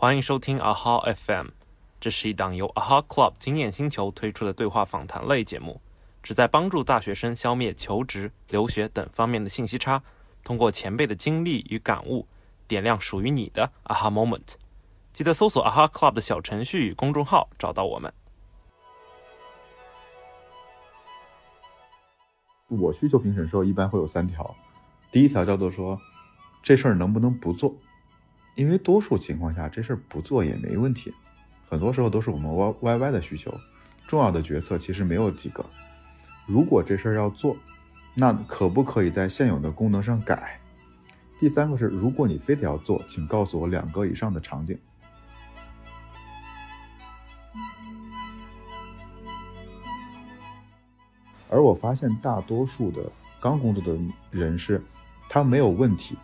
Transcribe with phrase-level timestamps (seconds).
[0.00, 1.48] 欢迎收听 AHA FM，
[1.98, 5.80] 这是一档由 AHA Club 经验星球推出的对话访谈类节目，
[6.22, 10.00] 旨在帮助大学生消灭求职、留学等方面的信息差，
[10.44, 12.28] 通过前辈的经历与感悟，
[12.68, 14.54] 点亮属于你的 AHA Moment。
[15.12, 18.14] 记得搜索 AHA Club 的小程序与公众号，找到我们。
[22.68, 24.54] 我需求评审时候一般会有三条，
[25.10, 26.00] 第一条叫做说
[26.62, 27.74] 这事儿能不能不做，
[28.58, 31.14] 因为多数情况下这事儿不做也没问题，
[31.64, 33.56] 很多时候都是我们 Y Y Y 的需求，
[34.08, 35.64] 重要的决策其实没有几个。
[36.44, 37.56] 如果这事儿要做，
[38.14, 40.58] 那可不可以在现有的功能上改？
[41.38, 44.76] 第三个是，如果你非得要做，请告诉我两个以上的场景。
[51.48, 53.08] 而我发现大多数的
[53.40, 53.96] 刚工作的
[54.32, 54.82] 人是，
[55.28, 56.18] 他没有问题，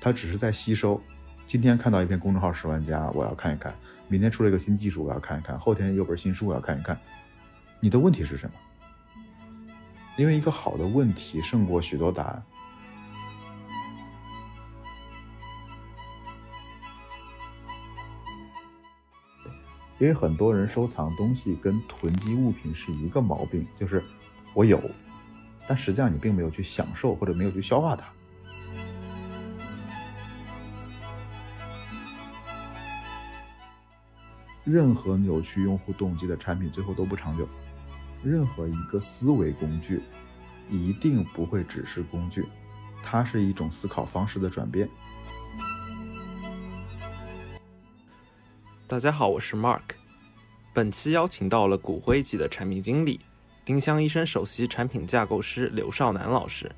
[0.00, 1.02] 他只是在吸收。
[1.50, 3.72] 今天看到一篇公众号十万加，我要看一看；
[4.06, 6.96] 明天出了一个新技术，我要看一看；后天有本新书，我要看一看。
[7.80, 8.54] 你的问题是什么？
[10.16, 12.42] 因为一个好的问题胜过许多答案。
[19.98, 24.00] 因为很多人收藏东西跟囤积物品是一个毛病，就是
[24.54, 24.80] 我有，
[25.66, 28.04] 但实际上你并没有去享受或者没有去消化它。
[34.64, 37.48] 任何扭曲用户动机的产品最后都不长久。
[38.22, 40.02] 任何一个思维工具
[40.68, 42.44] 一定不会只是工具，
[43.02, 44.88] 它是一种思考方式的转变。
[48.86, 49.80] 大家好，我是 Mark。
[50.74, 53.20] 本期邀请到了骨灰级的产品经理、
[53.64, 56.70] 丁香医生首席产品架构师刘少南老师。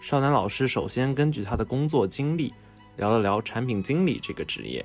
[0.00, 2.52] 少南老师首先根据他的工作经历
[2.96, 4.84] 聊了聊产品经理这个职业，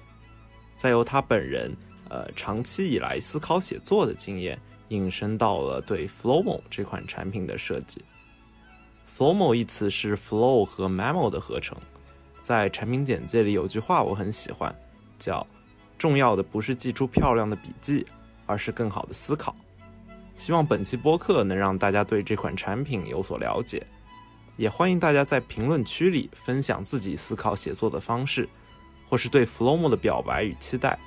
[0.75, 1.75] 再由他本人
[2.11, 4.59] 呃长期以来思考写作的经验。
[4.89, 8.03] 引申到了对 Flowmo 这款产品的设计。
[9.07, 11.77] Flowmo 一词是 Flow 和 Memo 的合成，
[12.41, 14.75] 在产品简介里有句话我很喜欢，
[15.17, 15.47] 叫
[15.97, 18.05] “重要的不是记出漂亮的笔记，
[18.45, 19.55] 而是更好的思考”。
[20.35, 23.87] 希望本期播客能让大家对这款产品有所了解，
[24.57, 28.49] 也欢迎大家在评论区里分享自己思考写作的方式，
[29.07, 30.99] 或是对 Flowmo 的表白与期待。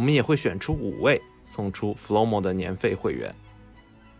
[0.00, 1.20] 我们也会选出五位。
[1.44, 3.34] 送出 Flowmo 的年费会员。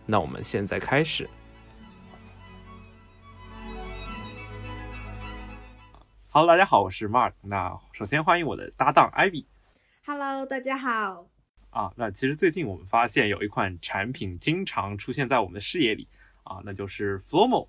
[0.05, 1.27] 那我们现在开始。
[6.29, 7.33] Hello，大家好，我是 Mark。
[7.41, 9.47] 那首先欢迎我的搭档 Ivy。
[10.05, 11.27] Hello，大家好。
[11.71, 16.07] 啊，那其实最近我们发现有一款产品经常出现在我们的视野里
[16.43, 17.69] 啊，那就是 Flowmo。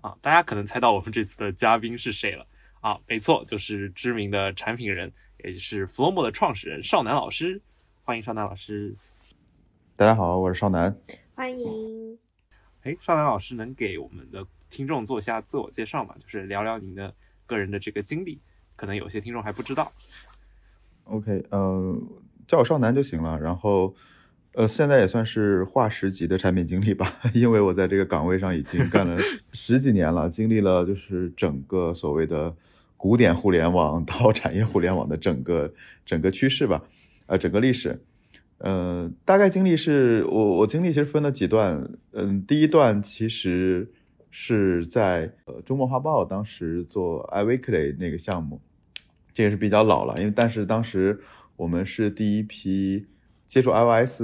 [0.00, 2.46] 啊，大家可能猜到我们这次的嘉宾是谁了
[2.82, 2.96] 啊？
[3.08, 5.12] 没错，就是知名的产品人，
[5.44, 7.60] 也就是 Flowmo 的创始人少南老师。
[8.02, 8.94] 欢迎少南老师，
[9.94, 10.96] 大家好，我是少南，
[11.34, 12.18] 欢迎。
[12.82, 16.14] 哎，少南老师能给我们的听众做一下自我介绍吗？
[16.18, 17.14] 就是聊聊您的
[17.46, 18.40] 个人的这个经历，
[18.74, 19.92] 可能有些听众还不知道。
[21.04, 21.96] OK，呃，
[22.48, 23.38] 叫我少南就行了。
[23.38, 23.94] 然后，
[24.54, 29.16] 呃，现在也算是化石级的产品经理吧， 因为我在这个岗位上已经干了
[29.52, 32.56] 十几年了，经历了就是整个所谓的
[32.98, 35.72] 古典互联网到 产业互联网的整个
[36.04, 36.82] 整个趋势吧。
[37.28, 38.02] 呃，整个历史，
[38.56, 43.92] 呃，大概经历是我我经历其实分了几段，嗯，第一段其实
[44.30, 48.62] 是在呃周末画报当时做 iWeekly 那个项目，
[49.34, 51.20] 这也是比较老了，因为但是当时
[51.56, 53.06] 我们是第一批
[53.46, 54.22] 接触 iOS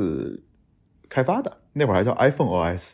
[1.11, 2.93] 开发的，那会儿还叫 iPhone OS，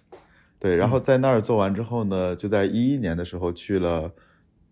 [0.58, 4.12] 对，然后在那儿做完之后呢，就在一一年的时候去了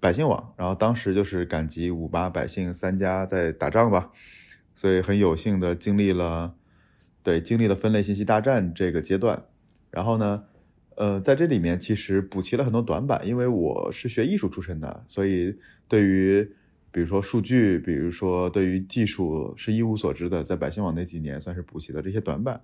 [0.00, 4.10] 百姓网，然后当时就是赶集五八百姓三家在打仗吧。
[4.74, 6.54] 所以很有幸的经历了，
[7.24, 9.44] 对，经历了分类信息大战这个阶段。
[9.90, 10.44] 然后呢，
[10.94, 15.58] 呃，在这里面其实补齐了很多短板，因为我是学艺术出身的，所以
[15.88, 16.48] 对于
[16.92, 20.44] 比如说数据，比如说对于技术是一无所知的。
[20.44, 22.62] 在百姓网那几年算是补齐了这些短板。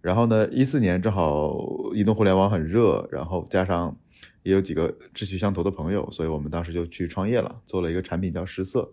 [0.00, 1.54] 然后呢，一四年正好
[1.92, 3.94] 移动互联网很热，然后加上
[4.46, 8.92] 也有几个志趣相投的朋友，所以我们当时就去创业了，做了一个产品叫十色。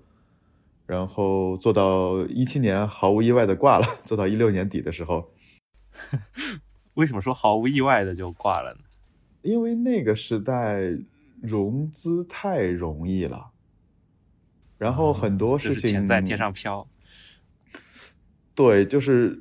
[0.87, 5.31] 然后做到一七年毫无意外的挂了，做到一六年底的时候，
[6.95, 8.79] 为什么说毫无意外的就挂了呢？
[9.43, 10.81] 因为那个时代
[11.39, 13.51] 融资太容易了，
[14.79, 16.87] 然后很多事情钱在天上飘。
[18.55, 19.39] 对，就是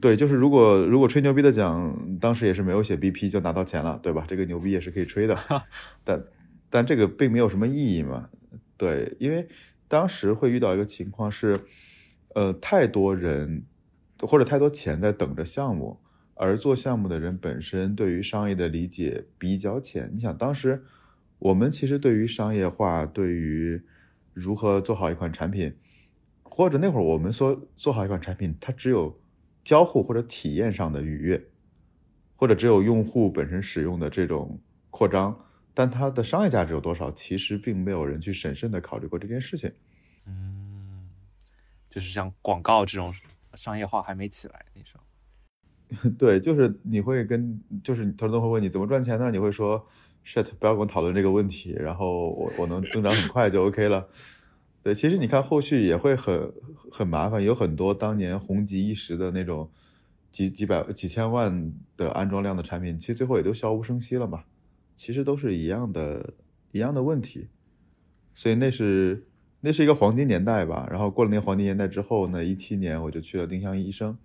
[0.00, 4.24] 对，就是如果如果吹牛逼的讲，当时也是没有写 BP 就拿到钱了，对吧？
[4.26, 5.38] 这个牛逼也是可以吹的，
[6.02, 6.24] 但
[6.70, 8.30] 但这个并没有什么意义嘛。
[8.76, 9.48] 对，因为。
[9.88, 11.66] 当时会遇到一个情况是，
[12.34, 13.66] 呃，太多人
[14.22, 16.00] 或者太多钱在等着项目，
[16.32, 20.10] 而做项目的人本身对于商业的理解比较浅。
[20.14, 20.82] 你想，当时
[21.40, 23.82] 我们其实对于商业化，对于
[24.32, 25.74] 如何做好一款产品，
[26.42, 29.20] 或者那会儿我们说做好一款产品，它只有
[29.64, 31.48] 交互或者体验上的愉悦，
[32.34, 34.60] 或者只有用户本身使用的这种
[34.90, 39.72] 扩张，但它的商业价值有多少，其实并没有人去审慎的考虑过这件事情。
[40.26, 41.08] 嗯，
[41.88, 43.14] 就是像广告这种
[43.54, 49.30] 商业化还没起来那时候， 对，就是你会跟，就是投资人会问你怎么赚钱呢？
[49.30, 49.86] 你会说
[50.24, 54.08] ，shit，不要跟我讨论这个问题，然后我我能增长很快就 OK 了。
[54.82, 56.52] 对，其实你看后续也会很
[56.90, 59.70] 很麻烦，有很多当年红极一时的那种
[60.30, 64.44] 几几百几千万的安装量的产品，其实最后也都悄无声息了嘛。
[64.96, 66.34] 其实都是一样的，
[66.72, 67.48] 一样的问题，
[68.34, 69.28] 所以那是。
[69.64, 74.18] 那是一个黄金年代吧，然后过了那个黄金年代之后，呢一七年我就去了丁香医生，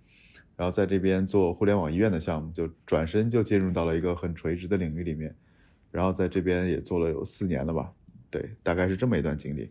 [0.56, 5.36] 然后在这边做互联网医院的项目，就转身就进入到了一个很垂直的领域里面，
[5.92, 7.92] 然后在这边也做了有四年了吧，
[8.28, 9.70] 对，大概是这么一段经历。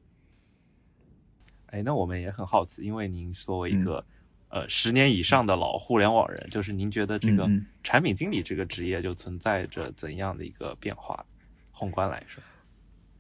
[1.78, 4.04] 哎，那我们也很好奇，因为您作为一个
[4.50, 7.48] 呃十年以上的老互联网人，就是您觉得这个
[7.84, 11.24] 产品经理这个职业就存在着怎样的一个变化？
[11.72, 12.42] 宏观来说。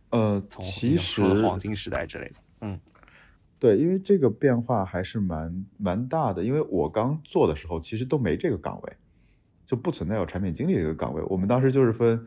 [0.10, 2.80] 呃，从其实黄金时代之类的，嗯，
[3.60, 6.44] 对，因为这个变化还是蛮蛮大的。
[6.44, 8.94] 因为我刚做的时候，其实都没这个岗位，
[9.66, 11.22] 就不存在有产品经理这个岗位。
[11.24, 12.26] 我们当时就是分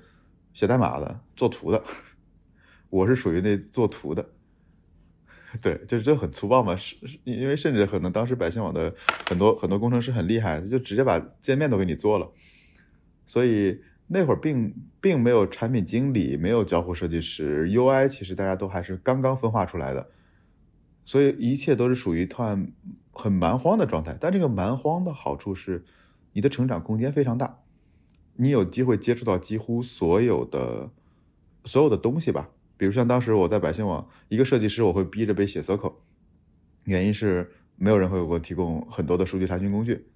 [0.53, 1.83] 写代码的、做图的，
[2.91, 4.31] 我是属于那做图的。
[5.63, 8.95] 对，就是这很粗暴嘛，是因为甚至可能当时百姓网的
[9.29, 12.31] 很多很多工程师很厉害，就直接把界面都给你做了，
[13.25, 13.83] 所以。
[14.13, 20.11] 那会儿并并没有产品经理，没有交互设计师，UI 其实大家都还是刚刚分化出来的，
[21.05, 22.73] 所以一切都是属于团
[23.13, 24.19] 很蛮荒的状态。
[24.21, 25.85] 但这个蛮荒的好处是，
[26.33, 27.61] 你的成长空间非常大，
[28.35, 30.91] 你有机会接触到几乎所有的
[31.65, 32.51] 所有的东西吧。
[32.81, 35.97] 比如像当时我在百姓网，一个设计师我会逼着背写 Circle，
[36.85, 40.07] 原因是没有人会给我提供很多的数据查询工具。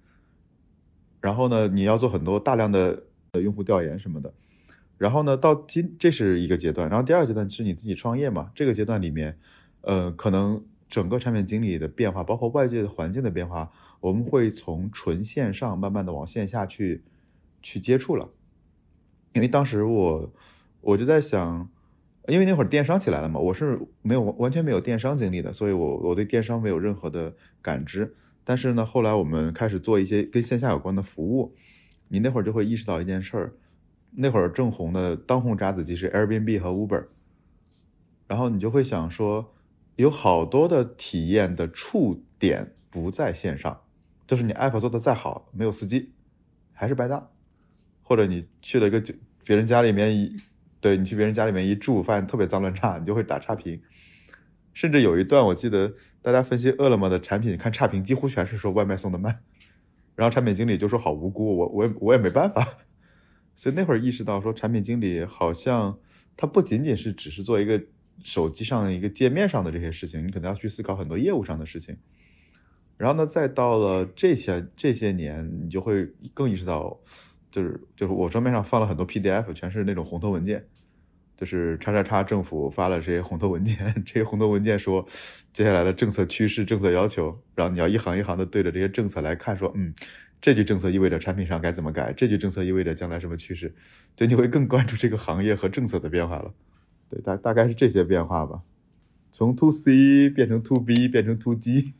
[1.21, 3.03] 然后呢，你要做很多大量的。
[3.43, 4.33] 用户调研什么的，
[4.97, 8.49] 然后呢，到今这是一个阶段，然后第二阶段是你自己创业嘛？
[8.55, 9.37] 这个阶段里面，
[9.81, 13.69] 呃，可能整个产品经理的变化，包括外界的环境的变化，
[13.99, 17.03] 我们会从纯线上慢慢的往线下去
[17.61, 18.29] 去接触了。
[19.33, 20.33] 因为当时我
[20.79, 21.69] 我就在想，
[22.27, 28.15] 因为那会儿电商起来了嘛，我是没有完全没有电商经历的，所以我我对电商没有任何的感知。
[28.43, 31.55] 但是呢，后来我们开始做一些跟线下有关的服务。
[32.07, 33.53] 你那会儿就会意识到一件事儿，
[34.11, 37.05] 那会儿正红的当红炸子鸡是 Airbnb 和 Uber，
[38.27, 39.55] 然后你就会想说，
[39.95, 43.81] 有好多的体验的触点不在线上，
[44.27, 46.11] 就是你 App 做的再好，没有司机，
[46.73, 47.27] 还是白搭，
[48.03, 49.01] 或者你去了一个
[49.43, 50.31] 别人家里面，
[50.85, 53.81] 对你去别人家里面一住，发现特别脏乱差，你就会打差评，
[54.71, 55.91] 甚至有一段我记得
[56.21, 59.39] 大家分析饿了么的产品看差评，几乎全是说外卖送的慢。
[60.13, 62.63] 然后产品经理就说好无辜，我我也我也没办法，
[63.55, 65.97] 所以那会儿意识到说产品经理好像
[66.37, 67.83] 他不仅仅是只是做一个
[68.23, 71.97] 手机上的一个界面上的这些事情，你可能要去思考很多业务上的事情。
[72.95, 76.99] 然后呢，再到了这些这些年，你就会更意识到，
[77.55, 80.67] 就是就是我桌面上放了很多 PDF，全是那种红头文件。
[81.37, 85.05] 就是叉叉叉政府发了这些红头文件， 这些红头文件说
[85.53, 89.93] 接下来的政策趋势、政策要求，然后你要一行一行的对着这些政策来看，说嗯，
[90.41, 93.73] 这句政策意味着产品上该怎么改，这句政策意味着将来什么趋势，
[94.17, 96.53] 就你会更关注这个行业和政策的变化了。
[97.09, 98.63] 对，大大概是这些变化吧，
[99.31, 101.95] 从 to C 变成 to B 变成 to G。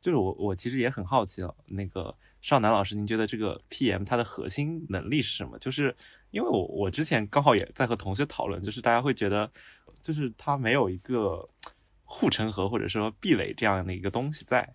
[0.00, 5.58] 就是我我其实也很好奇了，那个少南老师，您觉得这个 PM 它的核心能力是什么？
[5.58, 5.96] 就是。
[6.30, 9.50] 因为我我之前刚好也在和同学讨论，就是大家会觉得，
[10.02, 11.48] 就是它没有一个
[12.04, 14.74] 护城河或者说壁垒这样的一个东西在。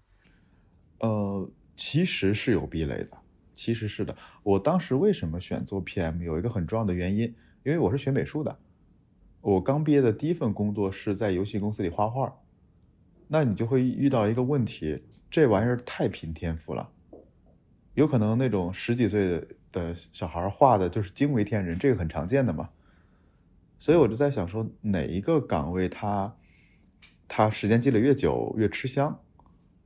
[0.97, 3.11] 呃，其实是有壁垒的，
[3.53, 4.17] 其实是的。
[4.41, 7.25] 我当时为什么选做 PM，有一个很重要的原因，
[7.63, 8.57] 因为我是学美术的，
[9.41, 12.35] 我刚毕业的第一份工作是在游戏公司里画画，
[13.27, 16.91] 那你就会遇到一个问题，这玩意儿太拼天赋了，
[17.93, 19.47] 有可能那种十几岁的。
[20.11, 22.69] 小孩画的就是惊为天人，这个很常见的嘛。
[23.79, 26.35] 所以我就在想说，哪一个岗位它
[27.27, 29.19] 它时间积累越久越吃香。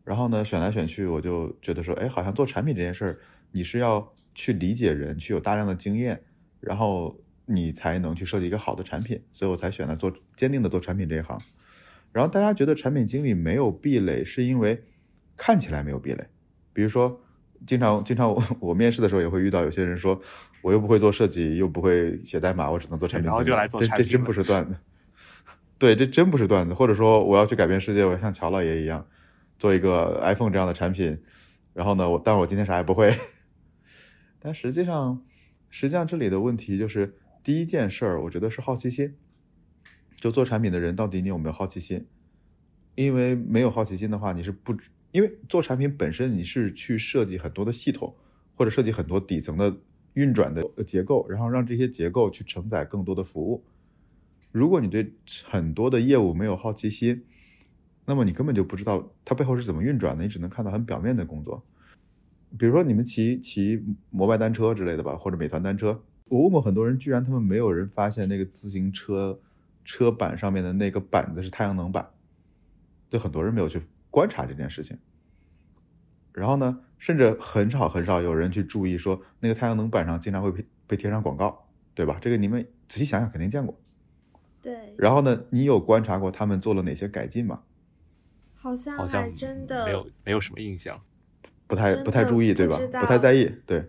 [0.04, 3.20] 然后呢，选来选去，我就觉得说，哎，好像做产品这件事儿，
[3.54, 6.22] 你是要去理解人，去有大量的经验，
[6.60, 9.24] 然后你才能去设计一个好的产品。
[9.32, 11.40] 所以我才选了做坚定的做产品这一行。
[12.12, 14.84] 然后大家觉得产品经理没有壁垒，是因为
[15.38, 16.28] 看起来没有壁垒。
[16.74, 17.22] 比如说，
[17.68, 20.20] 经常经常我 我面试的时候也会遇到有些人说，
[20.64, 23.28] 我又不会做设计，又不会写代码，我只能做产品。
[23.28, 24.76] 然后就来做这产品这这真不是 段子。
[25.78, 26.74] 对，这真不是段子。
[26.74, 29.06] 或者说，我要去改变世界，我要像乔老爷一样，
[29.60, 31.22] 做一个 iPhone 这样的产品。
[31.74, 33.14] 然后呢，我但是我今天啥也不会。
[34.40, 35.22] 但实际上，
[35.70, 39.16] 实际上这里的问题就是第一件事儿，我觉得是好奇心。
[40.16, 42.08] 就做产品的人，到底你有没有好奇心？
[42.96, 44.76] 因为没有好奇心的话，你是不
[45.12, 48.16] 因为做产品本身你是去设计很多的系统，
[48.56, 49.78] 或者设计很多底层的
[50.14, 53.64] 运转的结构，然后让这些结构去承载更多的服务。
[54.52, 57.24] 如果你对很多的业务没有好奇心，
[58.06, 61.64] 那么你根本就不知道它背后是怎么运转的，你只能看到很表面的工作。
[62.58, 69.42] 比如说你们骑骑摩拜单车之类的吧，或者美团单车，我问过很多人，居然他们没有人发现那个自行车
[69.84, 72.10] 车板上面的那个板子是太阳能板，
[73.10, 73.82] 对很多人没有去
[74.18, 74.98] 观察这件事情。
[76.34, 82.18] 然后呢，甚至很少很少有人去注意说那个太阳能板上经常会被被贴上广告，对吧？
[82.20, 83.80] 这个你们仔细想想肯定见过。
[84.60, 87.62] 对，然后呢，你有观察过他们做了哪些改进吗？
[88.56, 91.00] 好像好像还真的没有没有什么印象。
[91.68, 92.76] 不太不太注意，对吧？
[93.00, 93.86] 不太在意，对，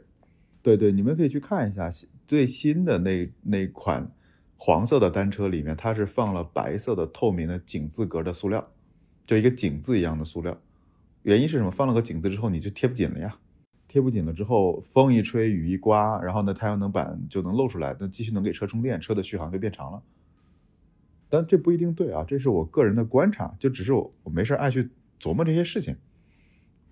[0.62, 1.90] 对对，你们可以去看一下
[2.26, 4.12] 最新的那那款
[4.56, 8.72] 黄色的单车里面，它是放了白色的透明的井字格的塑料，
[9.28, 10.58] 就一个井字一样的塑料。
[11.22, 11.70] 原因是什么？
[11.70, 13.38] 放了个井字之后，你就贴不紧了呀。
[13.86, 20.02] 贴不紧了之后，风一吹，雨一刮，然后呢，太阳能板就能露出来，那继续能给车充电，车的续航就变长了。
[21.28, 24.88] 但这不一定对啊，这是我个人的观察，就只是我我没事爱去
[25.20, 25.94] 琢磨这些事情。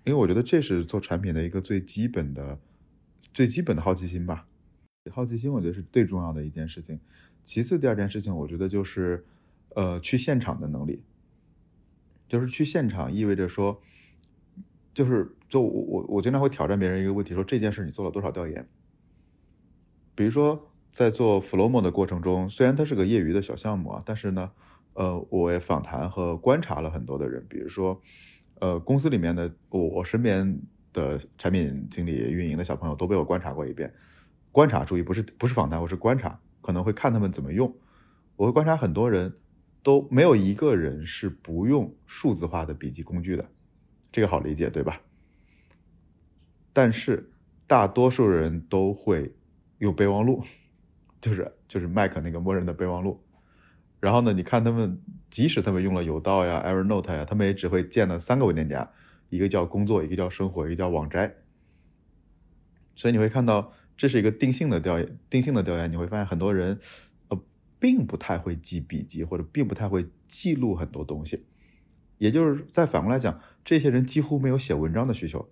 [0.03, 2.59] 因为我觉得这是做产品的一个最基本的、
[3.33, 4.47] 最基本的好奇心吧。
[5.09, 6.99] 好奇心，我觉得是最重要的一件事情。
[7.41, 9.25] 其次，第二件事情，我觉得就是，
[9.75, 11.01] 呃，去现场的能力。
[12.27, 13.81] 就是去现场意味着说，
[14.93, 18.67] 就是就我我我经常会挑战别人一个问题，说这件事你做了多少调研？
[20.13, 24.51] 比如说在做 Flomo 的过程中，虽然它是个业余的小项目啊，但是呢，
[24.93, 28.01] 呃，我也访谈和观察了很多的人，比如说。
[28.59, 30.59] 呃，公司里面的我我身边
[30.91, 33.93] 的产品经理、运营的小朋友都被我观察过一遍。
[34.51, 37.71] 观察，注意不是不是访谈，我是观察，可能会看他们怎么用。
[38.35, 39.35] 我会观察很多人，
[39.87, 43.49] 都没有一个人是不用数字化的笔记工具的，
[44.11, 44.99] 这个好理解对吧？
[46.73, 47.31] 但是
[47.65, 49.33] 大多数人都会
[49.77, 50.43] 用备忘录，
[51.21, 53.23] 就是就是 Mac 那个默认的备忘录。
[54.01, 58.91] 然后呢，你看他们，即使他们用了有道呀、Evernote 呀，他们也只会建了三个文件夹，
[59.29, 61.33] 一个叫工作，一个叫生活，一个叫网摘。
[62.93, 66.77] 所以你会看到，这是一个定性的调研，定性的调研，你会发现很多人，
[67.79, 71.45] 并不太会记笔记，或者并不太会记录很多东西。
[72.17, 75.47] 也就是再反过来讲，这些人几乎没有写文章的需求。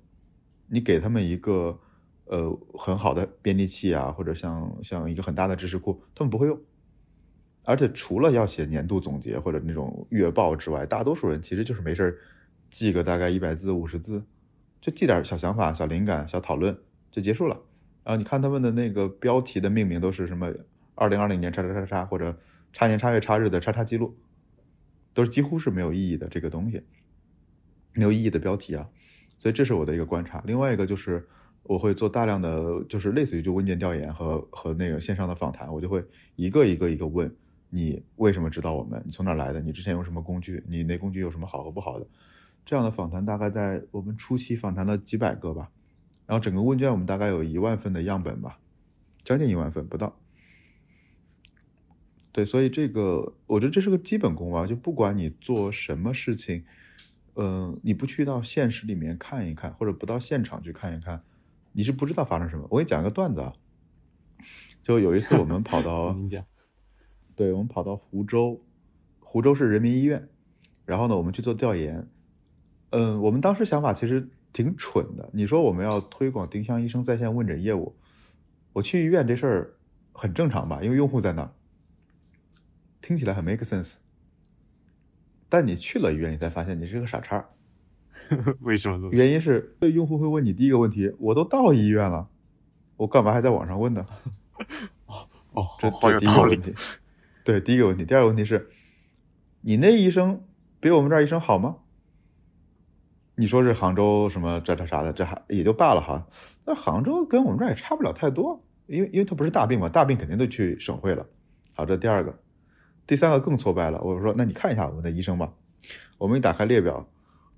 [0.68, 1.80] 你给他们一个
[2.26, 6.60] 呃很好的编辑器啊，或者像像一个很大的知识库，他们不会用。
[7.64, 12.18] 而且除了要写年度总结或者那种月报之外，大多数人其实就是没事儿
[12.70, 14.24] 记个大概一百字、五十字，
[14.82, 16.76] 就记点小想法、小灵感、小讨论
[17.12, 17.62] 就结束了。
[18.04, 20.52] 然后你看他们的那个标题的命名都是什么
[20.96, 22.40] “二零二零年叉叉叉叉”或者
[22.74, 24.18] “叉年叉月叉日”的叉叉记录，
[25.14, 26.82] 都是几乎是没有意义的这个东西，
[27.94, 28.90] 没有意义的标题啊。
[29.38, 30.42] 所以这是我的一个观察。
[30.46, 31.28] 另外一个就是
[31.64, 36.04] 我会做大量的就是类似于就问卷调研和和那个线上的访谈，我就会
[36.36, 37.34] 一个一个一个问。
[37.70, 39.02] 你为什么知道我们？
[39.06, 39.60] 你从哪来的？
[39.60, 40.64] 你之前用什么工具？
[40.68, 42.08] 你那工具有什么好和不好的？
[42.64, 45.70] 这样的访谈大概在我们初期访谈了几百个吧，
[46.26, 48.60] 然后整个问卷我们大概有一万份的样本吧，
[49.24, 50.18] 将近一万份不到。
[52.36, 56.66] 对，所以这个我觉得这是个基本功吧，就不管你做什么事情，
[57.36, 61.24] 嗯，你不去到现实里面看一看，或者不到现场去看一看，
[61.72, 62.68] 你是不知道发生什么。
[62.70, 63.54] 我给你讲一个段子啊，
[64.84, 66.14] 就有一次我们跑到。
[67.38, 68.62] 对，我们跑到湖州，
[69.22, 70.28] 湖州市人民医院，
[70.84, 72.06] 然后呢，我们去做调研。
[72.90, 75.30] 嗯，我们当时想法其实挺蠢的。
[75.34, 77.96] 你说我们要推广丁香医生在线问诊业务，
[78.74, 79.78] 我去医院这事儿
[80.12, 80.82] 很正常吧？
[80.84, 81.54] 因为用户在那儿，
[83.06, 83.98] 听起来很 make sense。
[85.48, 87.46] 但你去了医院，你才发现你是个傻叉。
[88.62, 89.10] 为什么？
[89.12, 92.28] 原因是，对用户会问你第一个问题：我都到医院了，
[92.98, 94.08] 我干嘛还在网上问呢？
[95.06, 96.60] 哦哦，这这第一个问。
[96.60, 96.74] 题。
[97.44, 98.72] 对，第一个问题，第二个问题是，
[99.62, 100.44] 你那医生
[100.80, 101.78] 比我们这儿医生好吗？
[103.36, 106.28] 你说是杭州什么这这啥的，这还也就罢了哈。
[106.66, 111.24] 那杭州跟我们这儿也差不了太多，因为因为它不是大病嘛，大病肯定都去省会了。
[111.76, 112.40] 好，这第二个，
[113.08, 114.02] 第三个更挫败了。
[114.02, 115.54] 我说，那你看一下我们的医生吧。
[116.18, 117.08] 我们一打开列表，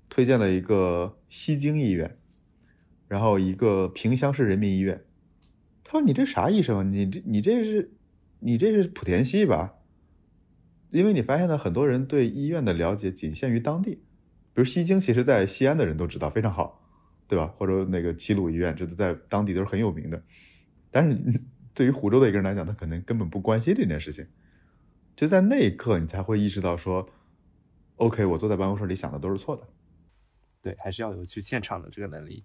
[0.08, 2.18] 推荐了一个西京医院，
[3.06, 5.04] 然后一个萍乡市人民医院。
[5.84, 6.92] 他说：“你这啥医生？
[6.92, 7.92] 你这你这是
[8.40, 9.76] 你这是莆田系吧？
[10.90, 13.92] 因为你发现呢，很多人对医院的了解仅限于当地，
[14.52, 16.82] 比如西京，其实在西安的人都知道非常好，
[17.26, 17.46] 对吧？
[17.46, 20.22] 或者那个齐鲁医院，这都在当地都是很有名的。
[20.90, 21.16] 但是
[21.72, 24.26] 对于湖州的一个人来讲，他可能根本不关心这件事情。
[25.18, 27.10] 就在那一刻，你才会意识到说
[27.96, 29.66] ，OK，我坐在办公室里想的都是错的。
[30.62, 32.44] 对，还是要有去现场的这个能力。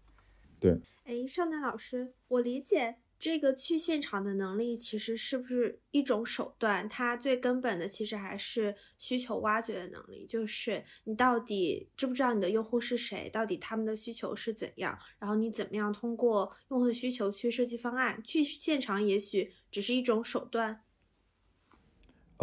[0.59, 2.95] 对，哎，尚南老师，我理解。
[3.19, 6.89] 这个去现场的能力其实是不是一种手段？
[6.89, 18.21] 它最根本的其实还是需求挖掘的能力，就是你到底知不知道你的用户是谁，到底他们的需求是怎样，然后你怎么样通过用户的需求去设计方案。
[18.23, 20.82] 去现场也许只是一种手段。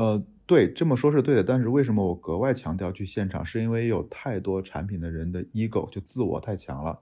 [0.01, 3.45] 呃，对，这么说是对的，但是为什么我格外强调去现场？
[3.45, 7.01] 是因为有太多产品的人的 ego 就自我太强了，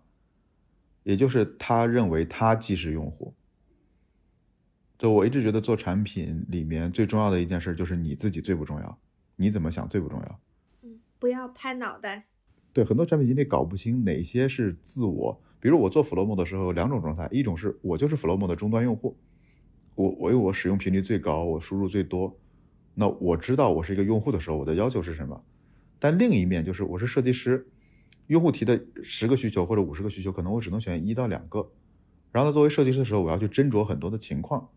[1.05, 3.33] 也就是他认为他既是用户。
[4.99, 8.99] 就我一直觉得做产品里面最重要的一件事就是你自己最不重要，
[9.37, 10.41] 你怎么想最不重要。
[10.83, 12.27] 嗯，不要拍脑袋。
[12.73, 15.41] 对，很多产品经理搞不清哪些是自我。
[15.61, 19.17] 比如我做 Flomo 的时候有两种状态，一种是我就是 Flomo 的终端用户，
[19.95, 22.37] 我我有我使用频率最高，我输入最多，
[23.01, 25.45] 那我知道我是一个用户的时候，我的要求是什么。
[26.01, 27.69] 但另一面就是我是设计师，
[28.27, 31.71] 用户提的十个需求或者五十个需求，可能我只能选一到两个。
[32.33, 34.71] 然后呢，作为设计师的时候，我要去斟酌很多的情况。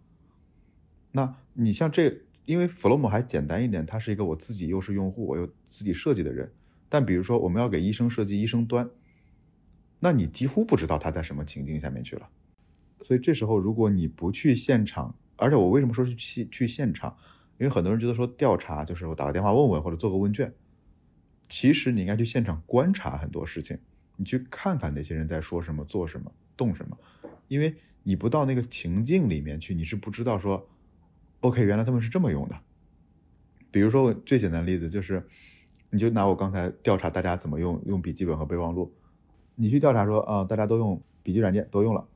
[1.13, 6.51] 那你像这，因为 Flomo 还简单一点，它是一个我自己又是用户，我又自己设计的人。
[6.87, 8.87] 但比如说我们要给医生设计医生端，
[9.99, 12.29] 那你几乎不知道他在什么情境下面去了。
[13.01, 17.17] 所以这时候如果你不去现场，而且我为什么说是去去现场？
[17.61, 20.51] 因为很多人觉得说调查就是我打个电话问问或者做个问卷，
[21.47, 23.77] 其实你应该去现场观察很多事情，
[24.15, 26.97] 你去看看那些人在说什么、做什么、动什么，
[27.47, 30.67] 因为你不到那个情境里面去，你是不知道说。
[31.41, 32.59] OK，原来他们是这么用的。
[33.69, 35.23] 比如说，最简单的例子就是，
[35.91, 38.91] 你就拿我刚才调查大家怎么用用笔记本和备忘录，
[39.53, 42.07] 你去调查说啊，大家都用笔记软件都用了，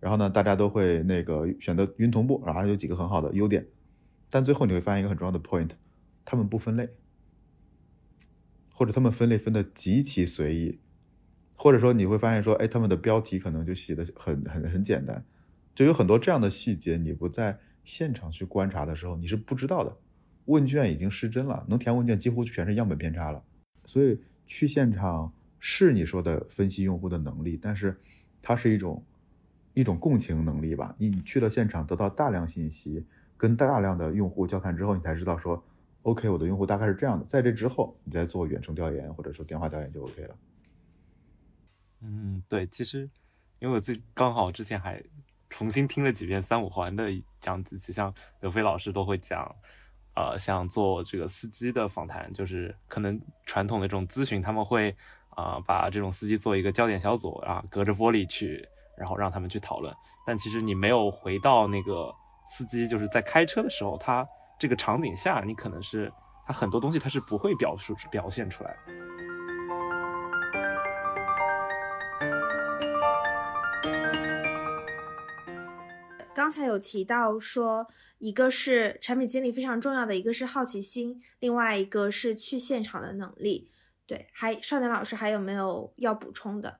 [0.00, 3.64] 然后呢，大家都会那个选择云同步，然后有几个很好的优点，
[4.30, 5.70] 但最后你会发现一个很重要的 point，
[6.24, 6.90] 他们不分类，
[8.72, 10.80] 或者他们分类分的极其随意，
[11.56, 15.24] 或者说你会发现说，哎，他们的标题可能就写的很很很简单，
[15.74, 17.60] 就有很多这样的细节，你不在。
[17.84, 19.96] 现场去观察的时候，你是不知道的。
[20.44, 23.42] 问卷已经失真了，能填问卷几乎全是样本偏差了。
[23.86, 27.98] 所以去现场是你说的分析用户的能力，但是
[28.42, 29.06] 它是一种
[29.72, 30.94] 一种共情能力吧。
[30.98, 33.06] 你去了现场，得到大量信息，
[33.38, 35.62] 跟大量的用户交谈之后，你才知道说
[36.02, 37.24] ，OK，我的用户大概是这样的。
[37.24, 40.36] 在这之后，你再做远程调研或者说电话调研就 OK 了。
[42.02, 43.08] 嗯，对，其实
[43.60, 45.02] 因为我自己刚好之前还。
[45.50, 47.08] 重新听了几遍三五环的
[47.40, 49.50] 讲几期，像刘飞老师都会讲，
[50.14, 54.94] 呃，像做这个司机的访谈，就是可能传统的这种咨询，他们会
[55.30, 58.62] 啊把这种司机做一个焦点小组啊，隔着玻璃去，
[58.94, 59.90] 然后让他们去讨论。
[60.26, 62.14] 但其实你没有回到那个
[62.48, 64.26] 司机就是在开车的时候，他
[64.58, 66.10] 这个场景下，你可能是
[66.46, 68.76] 他很多东西他是不会表述表现出来。
[76.34, 77.86] 刚才有提到说，
[78.18, 83.68] 一个是产品经理非常重要的，一个是好奇心，另外一个是去现场的能力。
[84.06, 86.78] 对，还少年老师还有没有要补充的？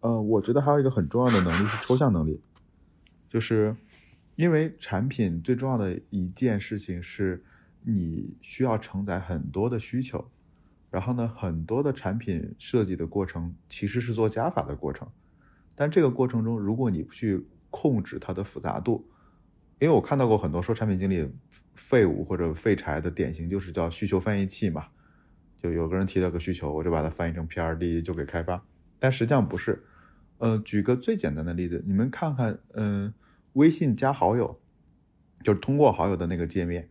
[0.00, 2.42] 呃，我觉得还有一个很重要的能力是抽象能力，
[3.30, 3.74] 就是
[4.40, 7.44] 因为产品最重要的一件事情是
[7.82, 10.30] 你需要承载很多的需求，
[10.90, 15.06] 然后呢，很多的产品设计的过程其实是做加法的过程，
[15.74, 19.06] 但这个过程中，如果你不去控制它的复杂度，
[19.78, 21.30] 因为我看到过很多说产品经理
[21.74, 24.86] 废物或者废柴的典型，就是叫需求翻译器嘛。
[25.62, 28.64] 就有个人提到个需求，我就把它翻译成 PRD 就给开发，
[28.98, 29.84] 但实际上不是。
[30.38, 33.12] 呃，举个最简单的例子，你们看看，嗯，
[33.54, 34.60] 微信加好友，
[35.42, 36.88] 就是通过好友的那个界面，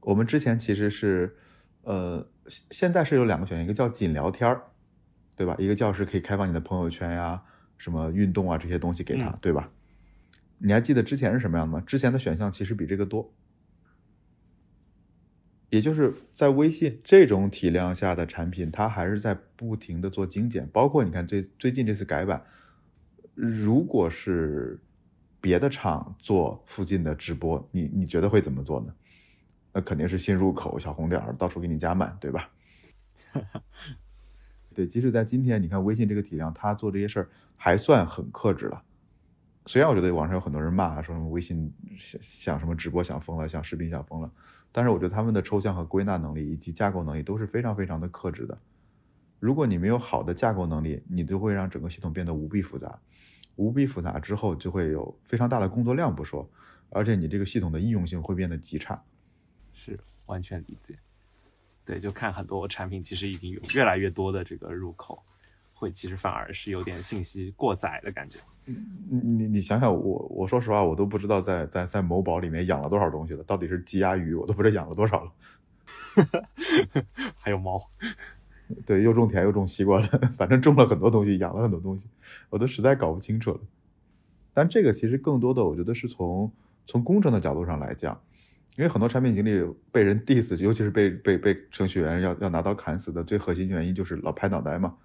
[0.00, 1.36] 我们之前其实是，
[1.82, 2.30] 呃，
[2.70, 4.70] 现在是有两个选项，一个叫仅聊天儿，
[5.36, 5.56] 对吧？
[5.58, 7.42] 一个叫是可以开放你的朋友圈呀、
[7.76, 9.66] 什么运动啊这些东西给他，对吧？
[10.58, 11.82] 你还记得之前是什么样的吗？
[11.86, 13.32] 之前的选项其实比这个多，
[15.70, 20.68] 也就是在微信这种体量下的产品，它还是在不停的做精简。
[20.68, 22.44] 包括你看最最近这次改版，
[23.34, 24.80] 如果是
[25.40, 28.94] 别的厂做附近的直播，你你觉得会怎么做呢？
[29.72, 32.50] 那肯定是新入口小红点儿，到处给你加满，对吧？
[34.74, 38.82] 对，即使在今天，你看微信这个体量，他做这些事儿还算很克制了。
[39.66, 44.32] 虽然我觉得网上有很多人骂，说什么微信想想什么直播想疯了，想视频想疯了，
[44.72, 48.58] 但是我觉得他们的抽象和归纳能力以及架构能力都是非常非常的克制的。
[49.38, 52.98] 如果你没有好的架构能力，你就会让整个系统变得无比复杂。
[53.60, 56.48] 无比复杂之后，就会有非常大的工作量不说，
[56.88, 59.04] 而且你这个系统的易用性会变得极差。
[59.74, 60.98] 是完全理解。
[61.84, 65.22] 对，就看很多产品，其实已经有越来越多的这个入口，
[65.74, 68.38] 会其实反而是有点信息过载的感觉。
[68.64, 75.32] 你你你想想，我我说实话，我都不知道在在在某宝里面养了多少东西了，到底是鸡鸭鱼，我都不知道养了多少了。
[77.36, 77.78] 还有猫，
[78.86, 82.08] 对，又种田又种西瓜的， 反正种了很多东西，养了很多东西，
[82.50, 83.60] 我都实在搞不清楚了。
[84.52, 86.52] 但这个其实更多的，我觉得是从
[86.86, 88.20] 从工程的角度上来讲。
[88.76, 89.50] 因为很多产品经理
[89.90, 94.96] 被人 diss，尤其是被被被程序员要要拿刀砍死的最核心原因就是老拍脑袋嘛。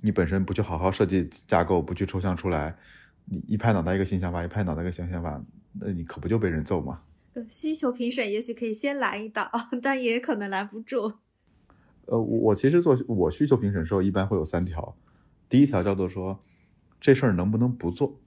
[0.00, 2.76] 你本身不去好好设计架构，不去抽象出来，
[3.24, 7.02] 你一拍脑袋一个新想法，一拍脑袋一个新想法，那你可不就被人揍吗？
[7.48, 9.50] 需求评审也许可以先拦一刀，
[9.82, 11.12] 但也可能拦不住。
[12.08, 14.96] 呃，我其实做我需求评审时候一般会有三条，
[15.48, 16.42] 第一条叫做说
[16.98, 18.18] 这事儿能不能不做，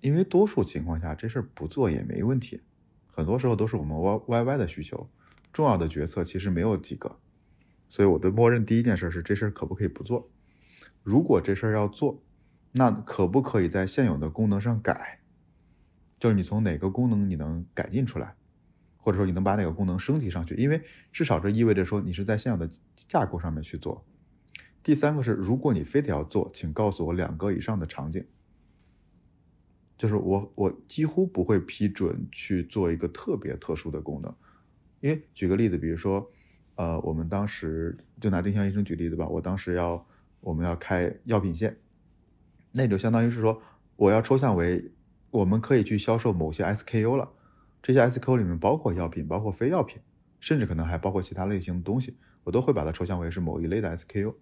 [0.00, 2.60] 因为多数情况下这事儿不做也没问题。
[3.06, 5.08] 很多时候都是我们 Y Y Y 的需求，
[5.50, 7.18] 重要的决策其实没有几个，
[7.88, 10.30] 所以我的默认第一件事是这事儿可不可以不做？
[11.02, 12.22] 如果这事儿要做，
[12.72, 15.20] 那可不可以在现有的功能上改？
[16.20, 18.34] 就是你从哪个功能你能改进出来，
[19.06, 20.56] 或者说你能把哪个功能升级上去？
[20.56, 24.04] 因为至少这意味着说你是在现有的架构上面去做。
[24.82, 28.26] 第三个是，如果你非得要做，请告诉我两个以上的场景。
[29.96, 34.34] 就是我，我几乎不会批准去做一个特别特殊的功能，
[34.98, 36.28] 因为举个例子，比如说，
[36.74, 40.04] 呃，我们当时就拿丁香医生举例子吧，我当时要
[40.40, 41.78] 我们要开药品线，
[42.72, 43.62] 那就相当于是说，
[43.94, 44.90] 我要抽象为
[45.30, 47.30] 我们可以去销售某些 SKU 了，
[47.86, 50.00] 这些 SKU 里面包括药品，包括非药品，
[50.40, 54.34] 甚至可能还包括其他类型的东西，我都会把它抽象为是某一类的 SKU。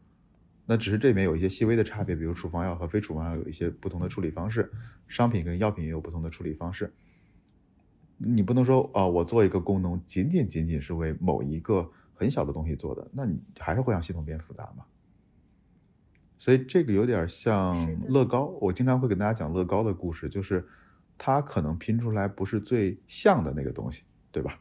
[0.65, 4.73] 那只是这里面有一些细微的差别，比如处方药和非处方药有一些不同的处理方式，
[5.07, 6.95] 商品跟药品也有不同的处理方式。
[8.17, 14.87] 你不能说啊，我做一个功能仅仅仅仅是为某一个很小的东西做的，那你还是会让系统变复杂嘛？
[16.39, 20.67] 所以这个有点像乐高，我经常会给大家讲乐高的故事，就是
[21.17, 24.61] 它可能拼出来不是最像的那个东西，对吧？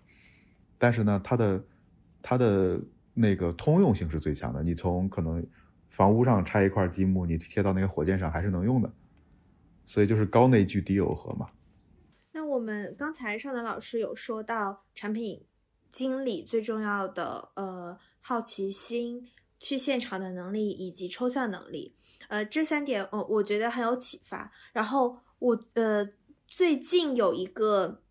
[0.78, 1.66] 但是呢，它的
[2.22, 2.82] 它的
[3.14, 5.46] 那个通用性是最强的，你从可能。
[5.90, 8.92] 房屋上拆一块积木，你贴到那个火箭上还是能用的，
[9.86, 11.52] 所以就是高内聚低耦合嘛。
[12.32, 15.46] 那我们刚才尚南老师有说到产品
[15.92, 21.96] 经理最重要的呃好奇心、去现场的能力以及抽象能力，
[22.28, 24.52] 呃这三点我我觉得很有启发。
[24.72, 26.04] 然后我呃
[26.56, 28.04] 最近有一个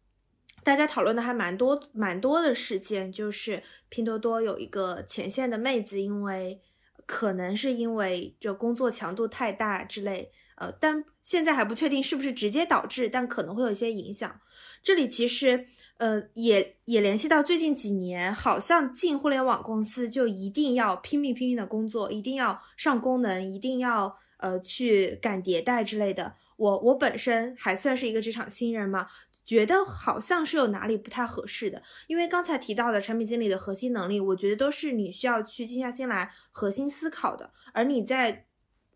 [0.64, 6.60] 大家讨论的还蛮多蛮多的事件，就是拼多多有一个前线的妹子因为。
[7.04, 14.40] 可能是因为这工作强度太大之类，呃，但现在还不确定是不是直接导致，但可能会有一些影响。
[14.82, 15.66] 这里其实，
[15.98, 26.36] 呃，也也联系到最近几年，好像进互联网公司就一定要拼命拼命的工作，一定要上功能，一定要呃去赶迭代之类的。
[26.62, 29.06] 我我本身还算是一个职场新人嘛。
[29.44, 37.50] 觉得好像是有哪里不太合适的，因为刚才提到的产品经理的核心能力，我觉得都是你需要去静下心来核心思考的。
[37.74, 38.46] 而你在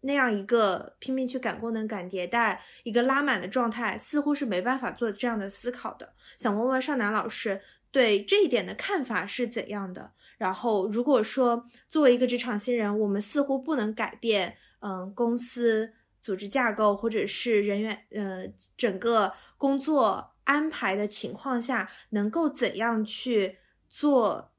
[0.02, 6.12] 那样一个拼命去赶功能、赶迭代、一个拉满的状态，似乎是没办法做这样的思考的。
[6.38, 10.12] 想问问少南老师对这一点的看法是怎样的？
[10.38, 15.92] 然后，如果说作为一个职场新人，我们似乎不能改变，嗯，公司
[16.26, 20.32] 组织架构或者是人员，呃，整个工作。
[20.46, 23.58] 安排的情况下，能够怎样去
[23.88, 24.52] 做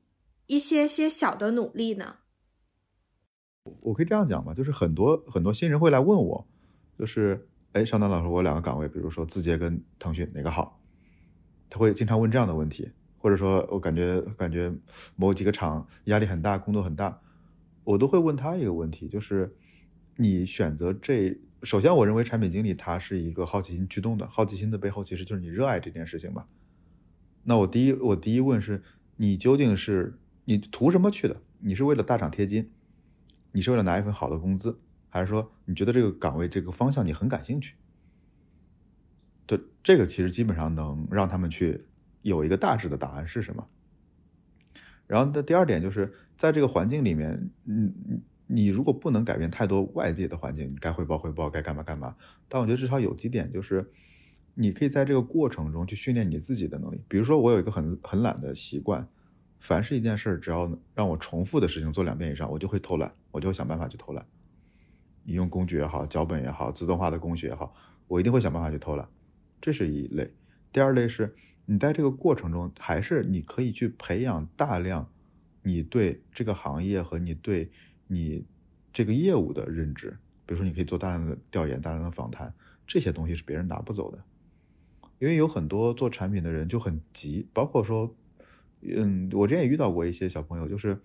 [0.47, 2.17] 一些些小的努力呢？
[3.63, 6.45] 我可以这样讲吧，就是很多很多新人会来问我，
[6.99, 10.77] 就是哎，尚丹老师，我两个岗位，比如说字节跟腾讯哪个好？
[11.69, 14.69] 他会经常问这样的问题，或者说我感觉感觉
[15.15, 17.21] 某几个厂压力很大，工作很大，
[17.85, 19.55] 我都会问他一个问题，就是
[20.17, 21.39] 你选择这。
[21.63, 26.47] 首先，我认为产品经理他是一个好奇心驱动的，好奇心的背后其实就是你热爱这件事情吧。
[27.43, 28.83] 那我第一，我第一问是，
[29.15, 31.41] 你究竟是你图什么去的？
[31.59, 32.69] 你是为了大厂贴金，
[33.51, 37.75] 你是为了拿一份好的工资，还是说你觉得这个岗位这个方向你很感兴趣？
[39.47, 41.85] 对，这个其实基本上能让他们去
[42.21, 43.67] 有一个大致的答案是什么。
[45.07, 52.15] 然后的第二点就是在这个环境里面，嗯，你如果不能改变太多外界的环境，该汇报汇报，该干嘛干嘛。
[52.47, 53.91] 但我觉得至少有几点就是，
[54.55, 57.01] 你可以在这个过程中去训练你自己的能力。
[57.07, 59.07] 比如说，我有一个很很懒的习惯，
[59.59, 64.25] 凡是一件事儿，只要让我重复的事情做两遍以上，我就会偷懒，我就会想办法去偷懒。
[65.23, 67.73] 你用工具也好，脚本也好，自动化的工具也好，
[68.07, 69.07] 我一定会想办法去偷懒。
[69.59, 70.33] 这是一类。
[70.71, 71.35] 第二类是。
[71.69, 75.11] 你在这个过程中，还是你可以去培养大量
[75.63, 77.69] 你对这个行业和你对
[78.07, 78.45] 你
[78.91, 80.17] 这个业务的认知。
[80.45, 82.53] 比如说，你可以做大量的调研、大量的访谈，
[82.85, 84.23] 这些东西是别人拿不走的。
[85.19, 88.15] 因为有很多做产品的人就很急，包括说，
[88.81, 91.01] 嗯，我之前也遇到过一些小朋友，就是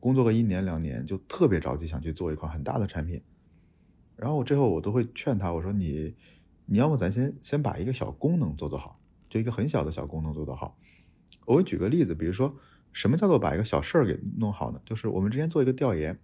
[0.00, 3.20] 工作个一年两年就特别着急，想去做一款很大的产品。
[4.16, 6.14] 然后最后我都会劝他，我说你，
[6.66, 8.98] 你要么咱先先把一个小功能做做好。
[9.28, 10.76] 就一个很小的小功能做得好，
[11.46, 12.54] 我会举个例子，比如说
[12.92, 14.80] 什么叫做把一个小事儿给弄好呢？
[14.84, 16.18] 就是我们之前做一个调研，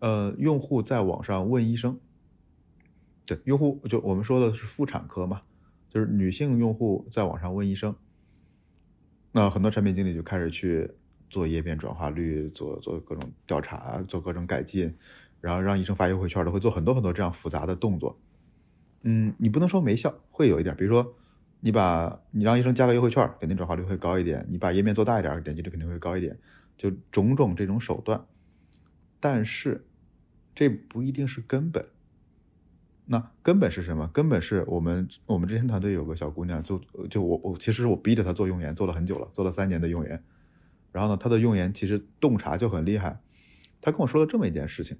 [0.00, 1.98] 呃，用户在网上问医生，
[3.24, 5.42] 对，用户就我们说的是妇产科嘛，
[5.88, 7.96] 就是女性用户在网上问医生，
[9.32, 10.90] 那很多产品经理就开始去
[11.30, 14.94] 做页面转化率，做做各种调查，做各种改进，
[15.40, 18.20] 然后让医生发优惠券，都会做很多很多这样复杂的动作。
[19.02, 21.14] 嗯，你不能说没效，会有一点，比如说。
[21.60, 24.46] 你把你让医生加个优惠券，肯定转化率会高一点。
[24.48, 26.38] 你把页面做大一点，点击率肯定会高一点。
[26.76, 28.24] 就种种这种手段，
[29.18, 29.84] 但是
[30.54, 31.84] 这不一定是根本。
[33.06, 34.06] 那根本是什么？
[34.08, 36.78] 根本是我们我们之前团队有个小姑娘，就
[37.10, 40.22] 就我我其实我逼着她做用研，做了很久了，做了三年的用研。
[40.92, 43.20] 然后呢，她的用研其实洞察就很厉害。
[43.80, 44.98] 她跟我说了这么一件事情：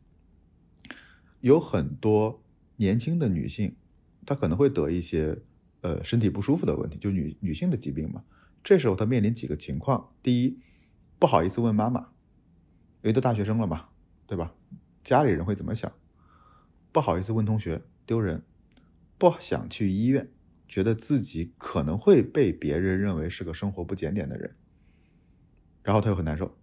[1.41, 2.43] 有很多
[2.77, 3.77] 年轻的女性，
[4.27, 5.39] 她可能会得一些。
[5.81, 8.25] 呃，身体不舒服的问题，就女女性的疾病嘛。
[8.65, 10.59] 这时候她面临几个情况：第一，
[11.19, 13.91] 不好意思问妈妈，因为都大学生了嘛，
[14.27, 14.55] 对吧？
[15.05, 15.93] 家里人会怎么想？
[16.91, 18.41] 不好意思问同学，丢人；
[19.17, 20.29] 不想去医院，
[20.67, 24.57] 觉得自己可能会被别人认为是个生活不检点的人，
[25.85, 26.59] 然后她又很难受。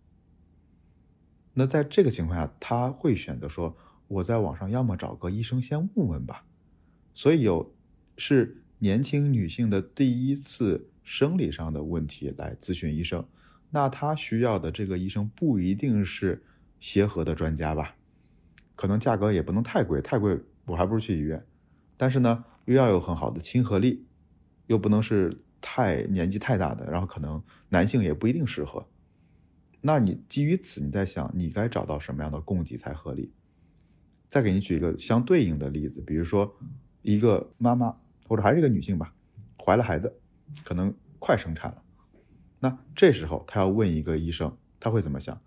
[1.53, 3.77] 那在这个情况下，她会选择说
[4.09, 6.45] ：“我在网上要么找个医生先问问吧。”
[7.15, 7.73] 所以有
[8.17, 8.61] 是。
[8.79, 13.25] 年轻女性的第一次生理上的问题来咨询医生，
[13.69, 16.43] 那她需要的这个医生不一定是
[16.79, 17.95] 协和的专家吧？
[18.75, 21.45] 可能价格也不能太贵，太贵我还不如去医院。
[21.95, 24.05] 但是呢，又要有很好的亲和力，
[24.67, 28.89] 又不能是太年纪太大的，然后可能男性也不一定适合。
[29.81, 33.31] 那你基于此，你在想你该找到什么样的供给才合理？
[34.27, 36.57] 再给你举一个相对应的例子，比如说
[37.01, 37.97] 一个妈妈。
[38.27, 39.13] 或者还是一个女性吧，
[39.63, 40.19] 怀了孩子，
[40.63, 41.81] 可能快生产了。
[42.59, 45.39] 那这时候她要问一个医生，她会怎么想？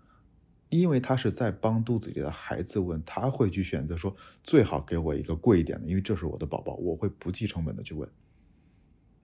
[0.69, 8.07] 因为她是在帮肚子里的孩子问，她会去选择说最好给我一个贵一点的，因为这是我的宝宝，我会不计成本的去问，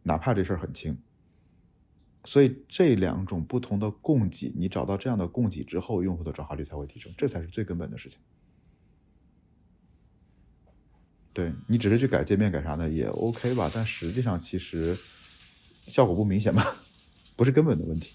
[0.04, 0.98] 哪怕这事儿很轻。
[2.24, 8.20] 所以这两种不同的供给，你找到这样的供给之后，用户的转化率才会提升，这才是最根本的事情。
[11.36, 14.98] 对你只是去改界面改啥的也 OK 吧，但实际上其实
[15.86, 16.64] 效果不明显吧，
[17.36, 18.14] 不是根本的问题。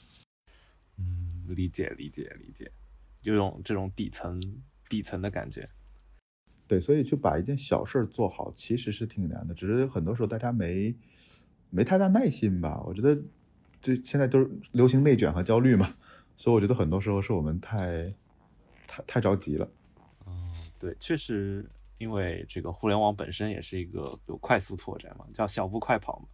[0.96, 2.72] 嗯，理解理解理解，
[3.20, 4.40] 有种这种底层
[4.88, 5.68] 底层的感觉。
[6.66, 10.96] 对，所以就把一件小事做好其实是挺难的，只是很多时候大家没
[11.68, 12.83] 没太大耐心吧。
[12.87, 13.20] 我觉得
[13.83, 15.94] 这现在都是流行内卷和焦虑嘛，
[16.38, 18.14] 所以我觉得很多时候是我们太
[18.87, 19.70] 太太着急了。
[20.26, 21.68] 嗯，对，确实。
[22.00, 26.26] 因为这个互联网本身也是一个有快速拓展嘛，叫小步快跑嘛。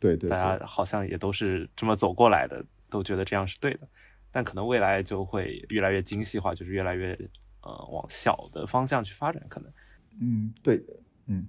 [0.00, 3.88] 对对，大家好像也都是这么走过来的，都觉得这样是对的。
[4.32, 7.16] 但可能未来就会越来越精细化，就是越来越
[7.60, 9.40] 呃往小的方向去发展。
[9.48, 9.72] 可能，
[10.20, 10.84] 嗯，对，
[11.26, 11.46] 嗯。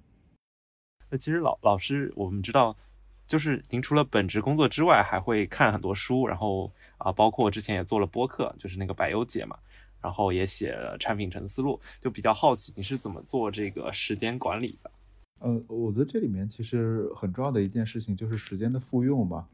[1.09, 2.77] 那其实老老师，我们知道，
[3.25, 9.57] 就是您除了本职工作之外，还会看很多书，然后啊，包括之前也做了播客，就是那个百优姐嘛。
[10.06, 14.91] 然后也写了产品层思路，就比较好奇你是怎么做这个时间管理的？
[15.39, 19.48] 呃，我觉得这里面其实很重要的一件事情就是时间的复用嘛。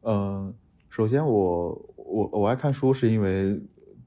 [0.00, 0.50] 呃，
[0.88, 3.60] 首先我我我爱看书是因为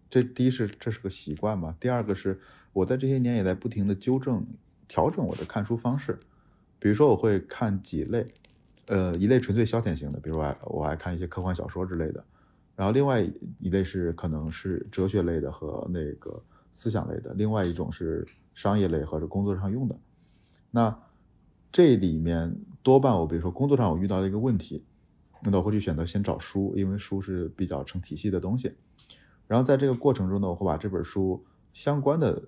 [0.09, 2.41] 这第一是这是个习惯嘛，第二个是
[2.73, 4.43] 我在这些年也在不停的纠正
[4.87, 6.19] 调整我的看书方式。
[6.79, 8.25] 比如说我会看几类，
[8.87, 12.25] 呃，一类纯粹消遣型的，比如我我爱看一些科幻小说之类的。
[12.75, 13.21] 然后另外
[13.59, 19.97] 一类是可能是哲学类的和那个思想类的，另外一种是商业类或者工作上用的。
[20.71, 20.97] 那
[21.71, 24.83] 这里面多半我比如说工作上我遇到的一个问题，
[25.43, 28.73] 那我会去选择先找书，因为书是比较成体系的东西。
[29.47, 32.41] 然后在这个过程中呢，我会把这本书相关的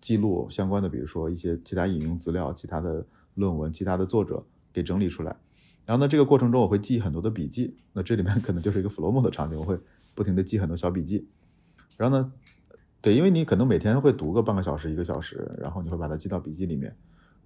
[0.00, 5.36] 记录、相关的比如说一些其他引用资料、其他的论文、其他的作者给整理出来。
[5.84, 7.74] 然后呢，这个过程中我会记很多的笔记。
[7.92, 9.78] 那这里面可能就是一个 flow 的场景，我会
[10.14, 11.26] 不停的记很多小笔记。
[11.98, 12.32] 然后呢，
[13.00, 16.96] 对，因为你可能每天会读个半个小时、一个小时，然后你会把它记到笔记里面。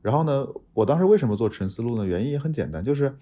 [0.02, 2.04] 然后呢，我当时为什么做沉思录呢？
[2.04, 3.16] 原因也很简单，就是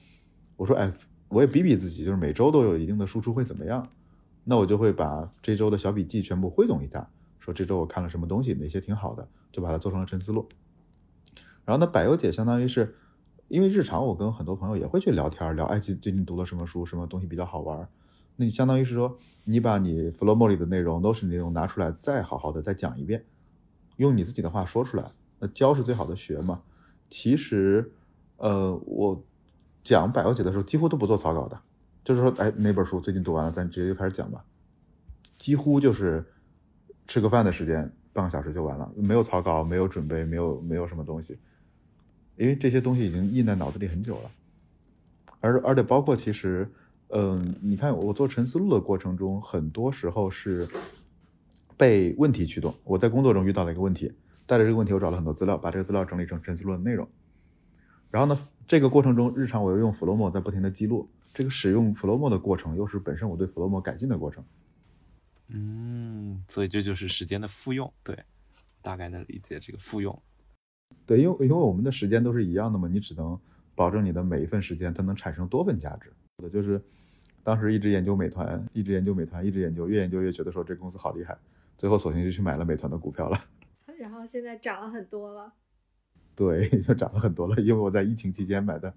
[0.56, 0.92] 我说，哎，
[1.28, 3.88] 我也比比自己，就是每周都有一定的输出会怎么样？
[4.42, 10.48] 那我就会把这周的小笔记全部汇总一下，说这周我看了什么东西，哪些挺好的，就把它做成了沉思录。
[11.64, 12.96] 然后呢，百优姐相当于是。
[13.54, 17.88] 因为日常我跟很多朋友也会去聊天，聊哎最最近读了什么书，什么东西比较好玩。
[18.34, 23.24] 那你相当于是说，你把你 Flow 里的内容、Notion 内容拿出来，再好好的再讲一遍，
[23.98, 25.12] 用你自己的话说出来。
[25.38, 26.62] 那教是最好的学嘛。
[27.08, 27.92] 其实，
[28.38, 29.24] 呃，我
[29.84, 31.60] 讲百欧姐的时候几乎都不做草稿的，
[32.02, 34.44] 就是说，哎，哪本书最近读完了，咱直接就开始讲吧。
[35.38, 36.26] 几乎就是
[37.06, 41.38] 吃个饭的时间，半个小时就完了，没有草稿，没有准备，没有没有什么东西。
[42.36, 44.30] 因为这些东西已经印在脑子里很久了，
[45.40, 46.68] 而而且包括其实，
[47.08, 50.68] 嗯，你看我做沉思录的过程中，很多时候是
[51.76, 52.74] 被问题驱动。
[52.82, 54.12] 我在工作中遇到了一个问题，
[54.46, 57.08] 带着这个问题，我找了很多资料，把这个资料整理成沉思录的内容。
[58.10, 64.44] 然后呢，这个过程中，日常我又用 Flomo 在不停的记录这个使用 Flomo 的过程，又是本身我对 Flomo 改进的过程。
[65.48, 68.16] 嗯，所以这就是时间的复用，对，
[68.82, 70.20] 大概能理解这个复用。
[71.06, 73.38] 对，因为因为我们的时间都是一样的嘛，你只能
[73.74, 76.12] 保证你的每一份时间它能产生多份价值。
[76.38, 76.80] 的就是
[77.42, 81.38] 当时一直研究美团，一直研究美团，一直研究，越研究越觉得说这公司好厉害，
[81.76, 83.38] 最后索性就去买了美团的股票了。
[83.98, 85.52] 然后现在涨了很多了。
[86.34, 88.94] 对，就涨了很多了，因为我在疫情期间买的。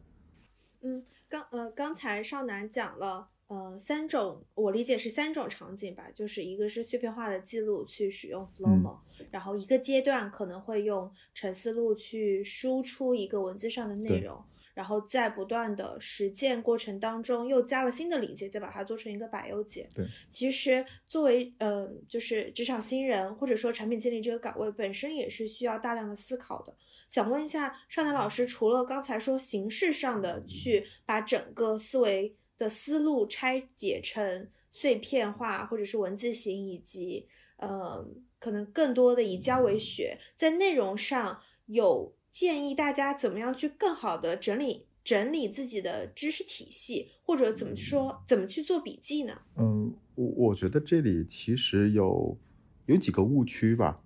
[0.81, 3.29] 嗯，刚呃刚才少南讲了。
[3.47, 8.97] 呃，三种我理解是三种场景吧，就是一个是碎片化的记录去使用 Flomo，
[9.31, 19.89] 然后一个阶段可能会用沉思录去输出一个文字上的内容，然后在不断的实践过程当中又加了新的理解，再把它做成一个百优解。
[19.95, 26.75] 对，其实作为呃就是职场新人或者说产品经理这个岗位本身也是需要大量的思考的。
[27.07, 32.35] 想问一下尚南老师，除了刚才说形式上的去把整个思维。
[32.57, 38.07] 的思路拆解成碎片化，或者是文字型，以及呃，
[38.39, 49.41] 可能更多的以教为学，在内容上有建议大家怎么样去更好的整理整理自己的知识体系，或者怎么说怎么去做笔记呢？
[49.55, 52.37] 嗯，我我觉得这里其实有
[52.85, 54.03] 有几个误区吧，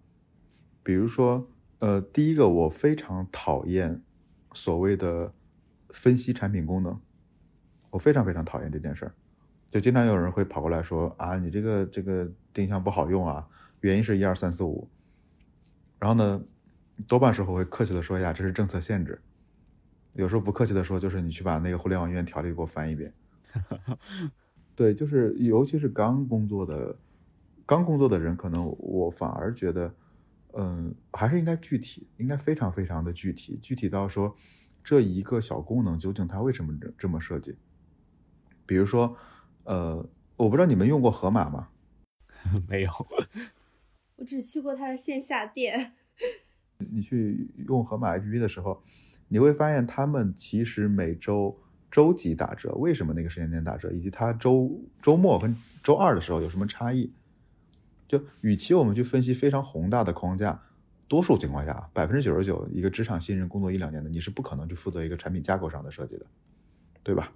[0.84, 4.04] 比如说，呃，第一个我非常讨厌
[4.54, 5.34] 所谓的
[5.90, 7.02] 分析产品功能。
[7.91, 9.13] 我非常非常讨厌这件事儿，
[9.69, 13.47] 就经常有人会跑过来说啊，你这个这个定向不好用啊，
[13.82, 14.89] 原因是一二三四五。
[15.99, 16.41] 然后呢，
[17.08, 19.21] 多半时候会客气的说一下，这是政策限制。
[20.13, 23.13] 有时候不客气的说，就是你去把那个互联网医院条例给我翻一遍。
[24.75, 26.97] 对，就是尤其是刚工作的，
[27.65, 29.93] 刚工作的人，可能我反而觉得，
[30.54, 34.36] 嗯，还是应该具体，应该非常非常的具体，具体到说
[34.84, 37.58] 这一个小功能究竟它为什么这么设计。
[38.65, 39.15] 比如说，
[39.63, 41.69] 呃，我不知道你们用过盒马吗？
[42.67, 42.91] 没有，
[44.17, 45.93] 我只去过它的线下店。
[46.91, 48.84] 你去用盒马 APP 的时候，
[49.28, 51.60] 你会发现他们其实每周
[51.91, 57.13] 周几打折，为什么那个时间点打折，以及它周周末跟周二的时候有什么差异？
[58.08, 60.63] 就与其我们去分析非常宏大的框架，
[61.08, 66.26] 多数情况下，百分之九十九，一个职场新人工作一两年的，你是不可能去负责一个产品架构上的设计的，
[67.04, 67.32] 对吧？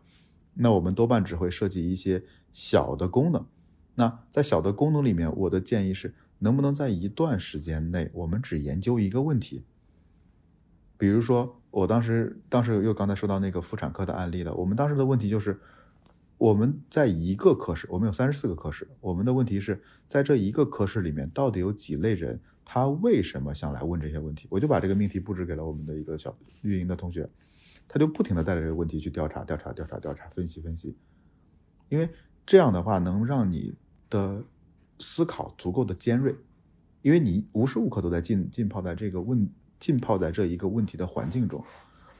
[0.55, 3.45] 那我们多半只会设计一些小的功能。
[3.95, 9.63] 那在小的功能里面，我的建议是，能不能在一段时间内，我们只研究一个问题？
[10.97, 14.53] 比如说，我当时当时又刚才说到那个妇产科的案例了。
[14.53, 15.59] 我们当时的问题就是，
[16.37, 24.47] 我们在一个科室，我们有三十四个科室，我们的问题是在这一个科室里面，到底有几类人，他为什么想来问这些问题？
[24.49, 27.29] 我就把这个命题布置给了我们的一个小运营的同学。
[27.87, 30.97] 他就不停的带着这个问题去调查、调查、调查、调查、分析、分析，
[31.89, 32.09] 因为
[32.45, 33.75] 这样的话能让你
[34.09, 34.43] 的
[34.99, 36.35] 思考足够的尖锐，
[37.01, 41.63] 因为你无时无刻都在浸浸泡在这个问浸泡在这一个问题的环境中，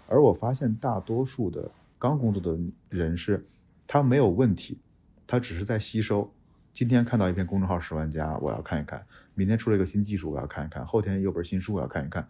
[0.08, 2.60] 而我发现大多数的刚工作的
[2.90, 3.46] 人是，
[3.88, 4.80] 他没有问题，
[5.26, 6.32] 他只是在吸收。
[6.74, 9.00] 今天看到一篇公众号十万加，我要看一看；
[9.34, 12.28] 明天出了一个新技术，我要看一看；后天有本新书，我要看一看。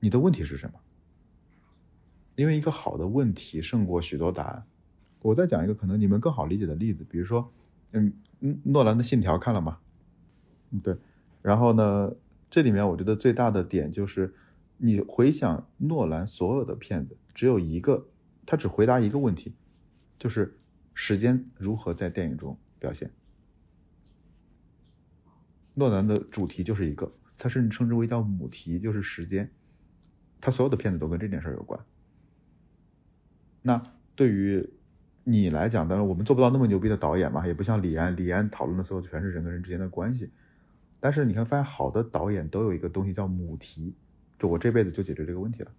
[0.00, 0.80] 你的问题是什么？
[2.38, 4.64] 因为一个好的问题胜过许多答案。
[5.22, 7.52] 我再讲一个可能你们更好理解的例子，比如说，
[7.90, 9.80] 嗯嗯，诺兰的《信条》看了吗？
[10.70, 10.96] 嗯，对。
[11.42, 12.14] 然后呢，
[12.48, 14.32] 这里面我觉得最大的点就是，
[14.76, 18.06] 你回想诺兰所有的片子，只有一个，
[18.46, 19.56] 他只回答一个问题，
[20.16, 20.60] 就是
[20.94, 23.10] 时间如何在电影中表现。
[25.74, 29.50] 诺兰的主题就是一个，他甚至称之为叫母题，就是时间。
[30.40, 31.84] 他所有的片子都跟这件事有关。
[33.62, 33.82] 那
[34.14, 34.68] 对于
[35.24, 40.30] 你来讲，当然我们做不到那么牛逼的导演嘛，也不像李安，李安讨论的所有全是人跟人之间的关系。
[41.00, 43.94] 但是你看，发现好的导演都有一个东西叫母题，
[44.38, 45.70] 就我这辈子就解决这个问题了。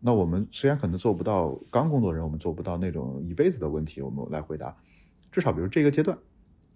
[0.00, 4.76] 那我们虽然可能做不到刚工作人，我们做不到那种一辈子的问题，我们来回答。
[5.30, 6.16] 至少比如这个阶段，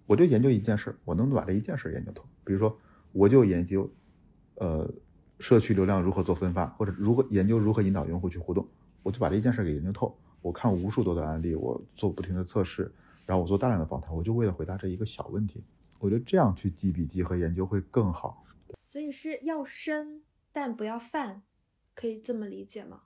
[0.05, 2.23] 我就研究一件事，我能把这一件事研究透。
[2.43, 2.77] 比如说，
[3.11, 3.89] 我就研究，
[4.55, 4.91] 呃，
[5.39, 8.67] 社区流量如何做分发，或者如何研究如何引导用户去互动，
[9.03, 10.17] 我就把这一件事给研究透。
[10.41, 12.91] 我看无数多的案例，我做不停的测试，
[13.25, 15.63] 然后我做大量的访谈，我就为了回答这一个小问题。
[15.99, 18.43] 我觉得这样去记笔记和研究会更好，
[18.91, 21.43] 所以是要深但不要泛，
[21.93, 23.01] 可以这么理解吗？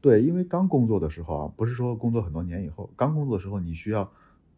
[0.00, 4.10] 对，因为刚工作的时候啊，不是说工作很多年以后，刚工作的时候你需要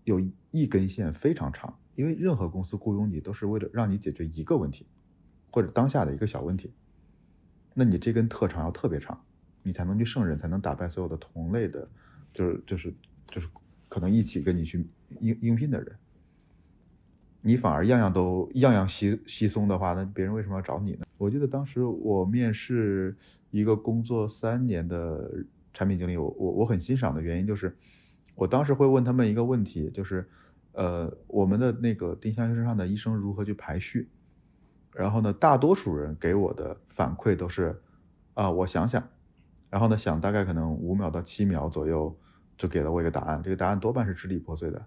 [0.05, 0.21] 有
[0.53, 4.87] 一根线非常长，因为任何公司雇佣你都是为了让你解决一个问题，
[5.51, 6.73] 或者当下的一个小问题，
[7.75, 9.25] 那你这根特长要特别长，
[9.67, 11.89] 你才能去胜任，才能打败所有的同类的，
[12.33, 12.95] 就是就是
[13.27, 13.49] 就是
[13.89, 14.89] 可能一起跟你去
[15.21, 15.97] 应应聘的人。
[17.43, 21.05] 你反而样样都样样稀稀松的话，那别人为什么要找你呢？
[21.19, 23.17] 我记得当时我面试
[23.51, 25.45] 一个工作三年的
[25.75, 27.77] 产品经理，我我我很欣赏的原因就是，
[28.37, 30.29] 我当时会问他们一个问题，就是，
[30.73, 34.09] 呃，我们的那个丁香医生上的医生如何去排序？
[34.93, 37.81] 然后呢，大多数人给我的反馈都是，
[38.35, 39.09] 啊，我想想，
[39.71, 42.17] 然后呢，想大概可能五秒到七秒左右
[42.57, 44.87] 就给了我一个答案，这个答案多半是支离破碎的。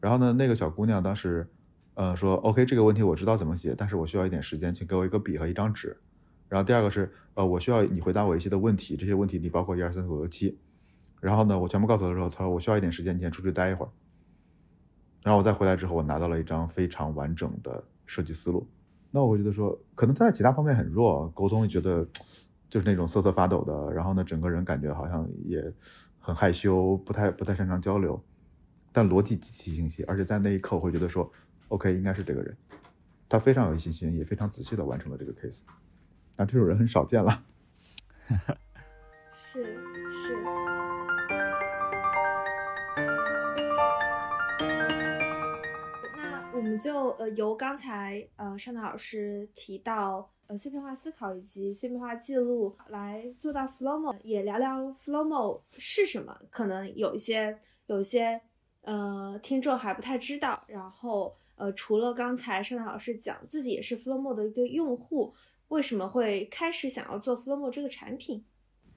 [0.00, 1.48] 然后呢，那个小姑娘当时。
[1.94, 5.94] 呃，说 OK，这个问题我知道怎么写，但是我需要一点时间，请给我一个笔和一张纸。
[6.48, 10.58] 然后第二个是，呃，我需要你回答我一些的问题，这些问题你包括一二三四五六七。
[11.20, 13.90] 然后呢，我全部告诉他之后，他说我需要一点时间，你先出去待一会儿。
[15.22, 18.66] 然后我再回来之后，我拿到了一张非常完整的设计思路。
[19.10, 22.08] 那我觉得说，可能他在其他方面很弱，沟通觉得
[22.72, 25.62] 就是那种瑟瑟发抖的，然后呢，整个人感觉好像也
[26.18, 28.24] 很害羞，不太不太擅长交流，
[28.90, 31.30] 但逻辑极其清晰，而且在那一刻我会觉得说。
[31.68, 32.56] OK，应该是这个人，
[33.28, 35.60] 他非常有信心，也非常仔细的完成了这个 case。
[36.34, 37.44] 那这种人很少见了。
[39.34, 40.34] 是是。
[46.16, 56.40] 那我们就呃由刚才呃尚南老师提到呃碎片化思考以及碎片化记录来做到 Flowmo，也聊聊 Flowmo 是什么。
[56.50, 58.40] 可能有一些有一些
[58.82, 61.36] 呃听众还不太知道，然后。
[61.56, 65.32] 呃，除了刚才盛楠老师讲自己也是 Flowmo 的一个用户，
[65.68, 68.42] 为什么会开始想要做 Flowmo 这个产品？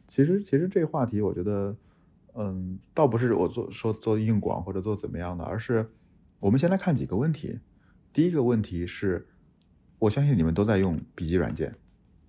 [0.07, 1.77] 其实，其实这个话题，我觉得，
[2.33, 5.91] 嗯，倒不是我做说做硬广或者做怎么样的，而是
[6.39, 7.59] 我们先来看几个问题。
[8.11, 9.27] 第一个问题是，
[10.05, 11.73] 我相信你们都在用笔记软件，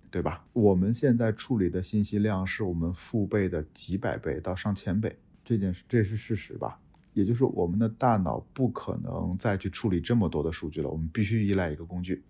[0.09, 0.43] 对吧？
[0.53, 5.15] 我们现在处理的信息量是我们父辈的几百倍到上千倍，
[5.45, 6.79] 这件事这是事实吧？
[7.13, 12.23] 也就是我们的大脑不可能再去处理这么多的数据了，我们必须依赖一个工具。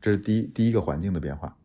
[0.00, 1.56] 这是第一第一个环境的变化。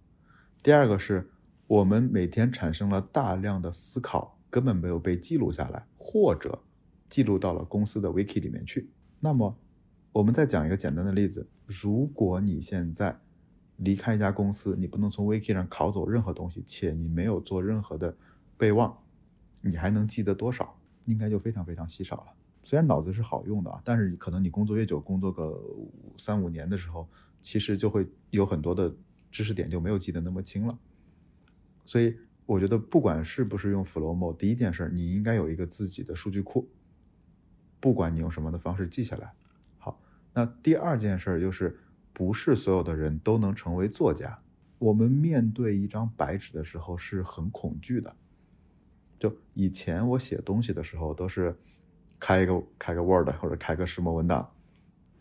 [0.64, 1.30] 第二个是
[1.68, 6.64] 我们每天产生了大量的思考，根本没有被记录下来，或者
[7.08, 8.90] 记录到了公司的 wiki 里面去。
[9.20, 9.56] 那么，
[10.14, 13.20] 我们再讲一个简单的例子：如果你现在
[13.78, 18.16] 离开一家公司，你不能从 wiki 上拷走任何东西，且你没有做任何的
[18.56, 18.96] 备忘，
[19.62, 20.80] 你还能记得多少？
[21.06, 22.28] 应该就非常非常稀少了。
[22.64, 25.60] 虽然脑子是好用的啊，但是可能你工作越久，工作个
[26.16, 27.10] 三五年的时候，
[27.42, 28.96] 其实就会有很多的
[29.32, 30.78] 知识点就没有记得那么清了。
[31.84, 36.70] 所以我觉得，不管是不是用 Flowmo，第一件事你应该有一个自己的数据库，
[37.80, 39.34] 不管你用什么的方式记下来。
[40.34, 41.80] 那第二件事儿就是，
[42.12, 44.40] 不是所有的人都能成为作家。
[44.80, 48.16] 我们面对一张白纸的时候是很恐惧的。
[49.18, 51.56] 就以前我写东西的时候，都是
[52.20, 54.52] 开一个开个 Word 或者开个石墨文档，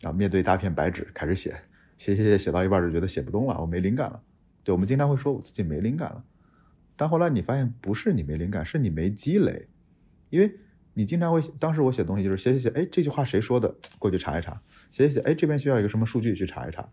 [0.01, 1.55] 啊，面对一大片白纸开始写，
[1.97, 4.21] 写写写写到一半就觉得写不动了，我没灵感了。
[4.63, 6.25] 对，我们经常会说我自己没灵感了，
[6.95, 9.69] 但后来你发现不是你没灵感，是你没积累，
[10.29, 10.59] 因为
[10.93, 13.75] 你经常会，当时我写东西就是写写写，哎，这句话谁说的？
[13.97, 16.87] 过去查一查，写写写，哎，这边需要一个什么数据去查一查，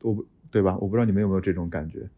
[0.00, 0.76] 我不对吧？
[0.78, 2.08] 我不知道你们有没有这种感觉。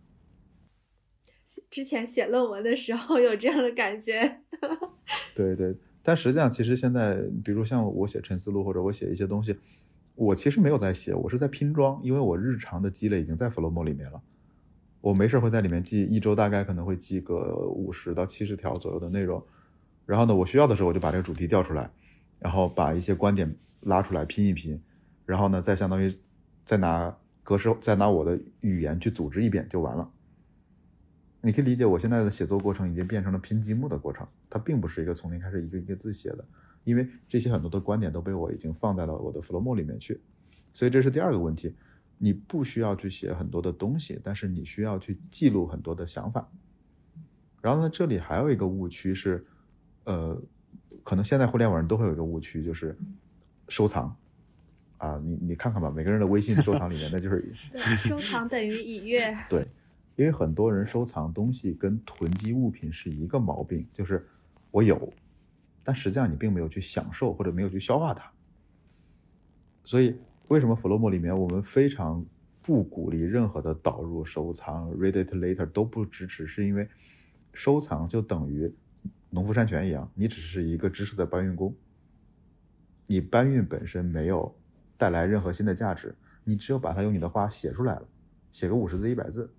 [1.70, 4.40] 之前写论文的时候有这样的感觉，
[5.34, 9.56] 对对，但实际上，其实现在，比如像我写沉思录，或者我写一些东西，
[10.14, 14.22] 我其实没有在写，我是在拼装，因为我日常的积累已经在 Flowmo 里面了。
[15.00, 19.44] 我没事会在里面记，一周大概可能会记个五十到七十条左右的内容。
[20.06, 21.90] 然后呢，我需要的时候我就把这个主题调出来，
[22.38, 24.82] 然后把一些观点拉出来拼一拼，
[25.24, 26.14] 然后呢，再相当于
[26.64, 30.10] 再拿格式，再拿我的语言去组织一遍就完了。
[31.40, 36.44] 你可以理解，我现在的写作过程已经变成了拼积木的过程，它并不是一个从零开始一个一个字写的，
[36.84, 40.22] 因为这些很多的观点都被我已经放在了我的 Flowmo 里面去，
[40.72, 41.76] 所以这是第二个问题。
[42.16, 46.50] 你不需要去写很多的东西，但是你需要去记录很多的想法。
[47.60, 49.44] 然后呢，这里还有一个误区是，
[50.04, 50.40] 呃，
[51.02, 52.96] 可能现在互联网人都会有一个误区，就是
[53.68, 54.14] 收藏。
[54.98, 57.52] 啊，你你看看吧，每个人的微信收藏里面，那就是
[57.98, 59.36] 收藏等于已阅。
[59.48, 59.66] 对。
[60.16, 64.24] 因为很多人收藏东西跟囤积物品是一个毛病，就是
[64.70, 65.12] 我有，
[65.82, 68.30] 但实际上你并没有去享受或者没有去消化它。
[69.82, 72.24] 所以为什么 Flomo 里面我们非常
[72.62, 76.88] 不鼓励任何的导入收藏，Read it later 都不支持，是因为
[77.52, 78.72] 收藏就等于
[79.34, 81.74] 农夫山泉一样，你只是一个知识的搬运工，
[83.08, 84.56] 你搬运本身没有
[84.96, 86.14] 带来任何新的价值，
[86.44, 88.06] 你只有把它用你的话写出来了，
[88.52, 89.52] 写个五十字一百字。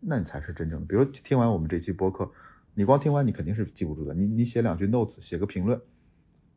[0.00, 0.86] 那你才是真正的。
[0.86, 2.28] 比如听完我们这期播客，
[2.74, 4.12] 你光听完你肯定是记不住的。
[4.12, 5.80] 你你写两句 notes，写个评论，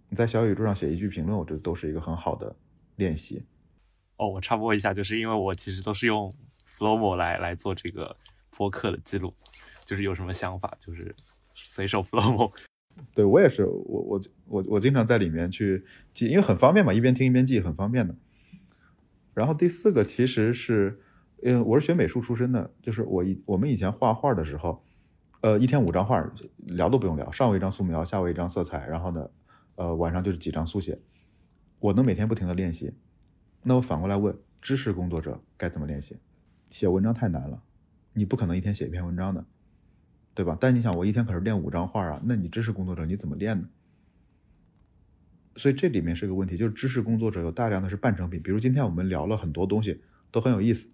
[0.10, 2.56] 你在小宇宙上写一句评论，我觉得都是一个很好的
[2.96, 3.46] 练习。
[4.18, 6.32] 哦，我插播一下，就是因为我其实都是用
[6.68, 8.18] Flomo 来来做这个
[8.50, 9.32] 播客的记录，
[9.86, 11.16] 就是有什么想法就是
[11.64, 12.52] 随手 flow，。
[13.16, 15.84] 对我也是，我我我我经常在里面去
[16.14, 18.16] 记，因为很方便嘛，一边听一边记，很方便的。
[19.34, 21.00] 然后第四个其实是。
[21.46, 24.82] 嗯，我是学美术出身的，就是我以我们以前画画的时候，
[25.42, 26.26] 呃，一天五张画，
[26.68, 29.30] 聊都不用聊，上午一张素描，下午一张色彩，然后呢，
[29.76, 30.98] 呃，晚上就是几张速写，
[31.82, 32.94] 我能每天不停的练习。
[33.62, 36.18] 那我反过来问，知识工作者该怎么练习？
[36.70, 37.62] 写文章太难了，
[38.14, 39.46] 你不可能一天写一篇文章的，
[40.36, 40.58] 对吧？
[40.60, 43.70] 但你想，我一天可是练五张画啊，那你知识工作者你怎么练呢？
[45.56, 50.90] 所以这里面是个问题，就是知识工作者有大量的是半成品，比如今天我们聊了很多东西，都很有意思。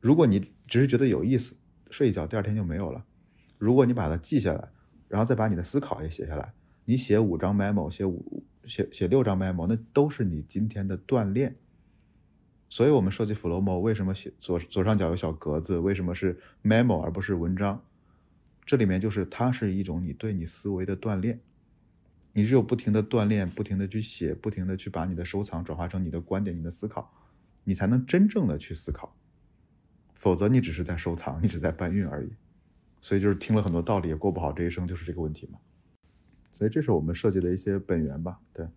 [0.00, 1.56] 如果你只是觉得有意思，
[1.90, 3.04] 睡一觉，第二天就没有了。
[3.58, 4.68] 如果你把它记下来，
[5.08, 6.54] 然后再把你的思考也写下来，
[6.84, 11.56] 你写五张 memo，写五写写六张 memo，那都是你今天的锻炼。
[12.68, 15.78] 所以，我们设计 Flomo 为什么写左左上角有小格子？
[15.78, 17.82] 为什么是 memo 而不是文章？
[18.64, 21.40] 这里面就是它是一种你对你思维的锻炼。
[22.32, 27.12] 你只有不停的锻炼，不停的去写，不停的去把你的收藏转化成你的观点、你的思考，
[27.64, 29.16] 你才能真正的去思考。
[30.14, 32.30] 否则你只是在收藏，你只是在搬运而已，
[33.00, 35.58] 所以就是听了很多道理也过不好这一生，就是这个问题嘛。
[36.54, 38.38] 所以这是我们设计的一些本源吧。
[38.52, 38.68] 对，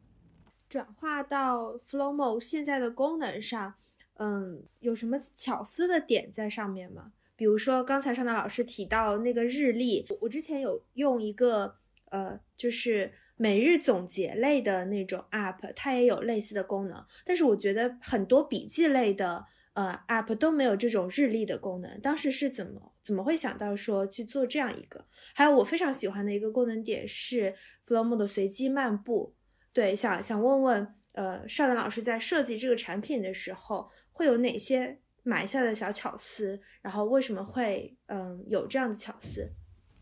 [0.67, 3.75] 转化到 Flomo 现在的功能上，
[4.15, 7.11] 嗯，有什么巧思的点在上面吗？
[7.35, 11.75] 比如说刚才上南老师提到那个日历，我之前有用一个
[12.11, 19.45] 呃，就是每日总结类的那种 App，它也有类似的功能，但是我觉得很多笔记类的。
[19.73, 21.99] 呃，App 都没有这种日历的功能。
[21.99, 25.03] 当时是怎么怎么会想到说去做这样一个？
[25.33, 29.33] 还有我非常喜欢的一个功能点是 Flomo 的随机漫步。
[29.73, 36.61] 对，想想问问，呃，邵楠老师在设计这个产品的时候会有哪些埋下的小巧思？
[36.81, 39.53] 然后为什么会嗯有这样的巧思？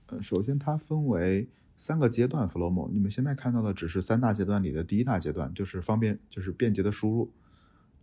[0.08, 7.32] 呃，首先它分为三个阶段，Flomo 你们现在看到的只是三大阶段里的第一大阶段，就是方便就是便捷的输入。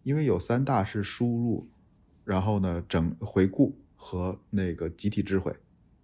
[0.05, 1.69] 因为有三大是输入，
[2.25, 5.55] 然后呢整回顾和那个集体智慧，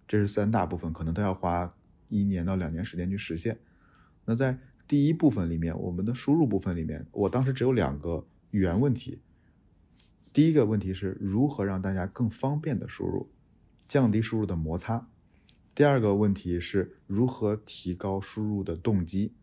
[0.07, 1.75] 这是三大部分，可能都要花
[2.09, 3.57] 一年到两年时间去实现。
[4.25, 9.21] 那在第一部分里面，我们的输入部分里面，我当时只有两个语言问题。
[10.35, 13.31] 第一个问题是如何让大家更方便的输入，
[13.87, 15.07] 降低输入的摩擦。
[15.73, 19.33] 第二个问题是如何提高输入的动机。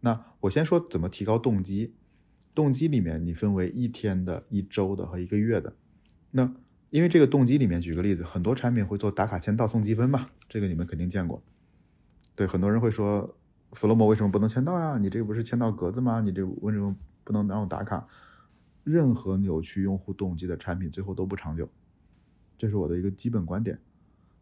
[0.00, 1.94] 那我先说怎么提高动机。
[2.52, 5.76] 动机里面你分为一天的、一周的和一个月的。
[6.32, 6.52] 那
[6.90, 11.40] 因为这个动机里面，举个例子，很多产品会做打卡签到送积分嘛，这个你们肯定见过。
[12.34, 13.36] 对，很多人会说
[13.70, 14.98] ，Flomo 为什么不能签到呀？
[14.98, 16.20] 你这不是签到格子吗？
[16.20, 18.08] 你这为什么不能让我打卡？
[18.90, 21.70] 任何扭曲用户动机的产品最后都不长久，
[22.58, 23.78] 这是我的一个基本观点。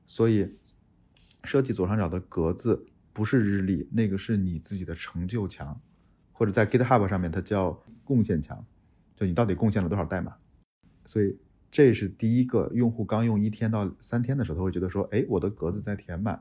[0.07, 0.49] 所以
[1.45, 5.81] 设计左上角的格子不是日历，那个是你自己的成就墙。
[6.33, 8.65] 或者在 GitHub 上面，它叫贡献墙，
[9.17, 10.37] 就你到底贡献了多少代码。
[11.05, 11.37] 所以
[11.69, 16.41] 这是第一个用户刚用一天到三天的时候，他会觉得说，哎，我的格子在填满，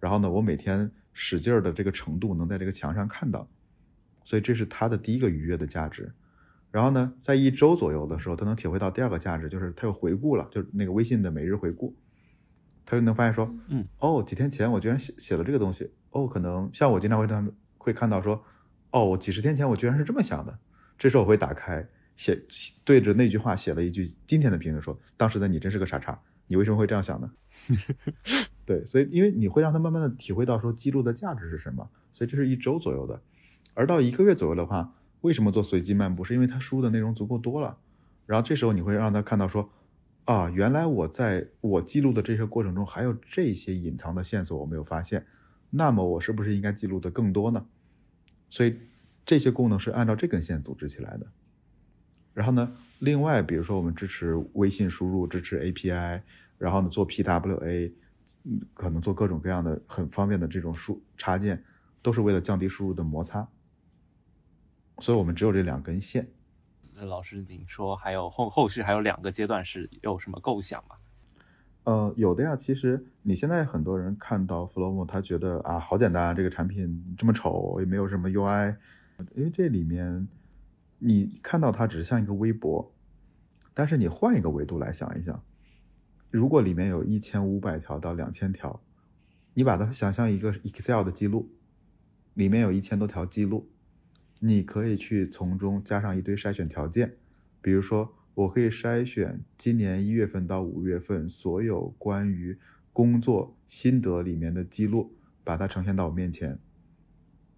[0.00, 3.48] 然后呢，我每天使劲儿的这个程度能在这个墙上看到，
[4.24, 6.12] 所以这是它的第一个愉悦的价值。
[6.70, 11.96] 然后呢，在一周左右的时候，他能体会到第二个价值，就是他又回顾了，就是那个微信的每日回顾，
[12.84, 18.44] 他就能发现说，嗯，哦，几天前我居然写写了这个东西，哦，可能像我经常会这样会看到说，
[18.90, 20.58] 哦，我几十天前我居然是这么想的，
[20.98, 22.38] 这时候我会打开写
[22.84, 27.30] 对着那句话写了一句今天的评论，说当时的你真是个傻叉，你为什么会这样想呢？
[28.66, 33.22] 对，所以因为你会让他慢慢的体会到说记录的价值是什么，所以这是一周左右的，
[33.72, 34.92] 而到一个月左右的话。
[35.26, 36.22] 为什么做随机漫步？
[36.22, 37.78] 是因为他输的内容足够多了，
[38.26, 39.68] 然后这时候你会让他看到说，
[40.24, 45.26] 啊，原来我在我记录的这些过程中还有这些隐藏的线索我没有发现，
[45.70, 47.66] 那么我是不是应该记录的更多呢？
[48.48, 48.78] 所以
[49.24, 51.26] 这些功能是按照这根线组织起来的。
[52.32, 56.22] 然后呢，另外比如说我们支持微信输入，支持 API，
[56.56, 57.92] 然后呢做 PWA，
[58.44, 61.64] 嗯，可能做各种各样的很方便的这种输插件，
[62.00, 63.48] 都是为了降低输入的摩擦。
[64.98, 66.28] 所以我们只有这两根线。
[66.94, 70.96] 那老师，您说还有后后续还有两个阶段是有什么构想吗？
[71.84, 72.56] 呃，有的呀。
[72.56, 78.76] 其实你现在很多人看到 Flomo，他觉得啊，好简单，这个产品这么丑，也没有什么 UI。
[79.34, 80.26] 因为这里面
[80.98, 82.92] 你看到它只是像一个微博，
[83.74, 85.42] 但是你换一个维度来想一想，
[86.30, 88.82] 如果里面有一千五百条到两千条，
[89.52, 91.50] 你把它想象一个 Excel 的记录，
[92.34, 93.68] 里面有一千多条记录。
[94.46, 97.16] 你可以去从中加上一堆筛选条件，
[97.60, 102.58] 比如说，我可以筛选今年一月份到五月份所有关于
[102.92, 106.58] 工作心得里面的记录，把它呈现到我面前。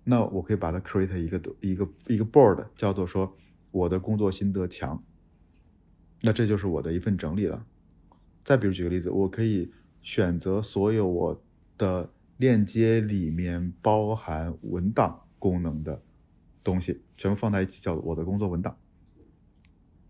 [0.05, 3.37] 那我可以把它 create 一个一个一个 board，叫做说
[3.71, 5.05] 我的工作心得墙。
[6.23, 7.67] 那这就是我的一份整理了。
[8.43, 9.71] 再比如举个例子，我可以
[10.01, 11.43] 选择所有我
[11.77, 16.03] 的链接里面包含文档功能的。
[16.63, 18.77] 东西全部放在一起，叫我的工作文档。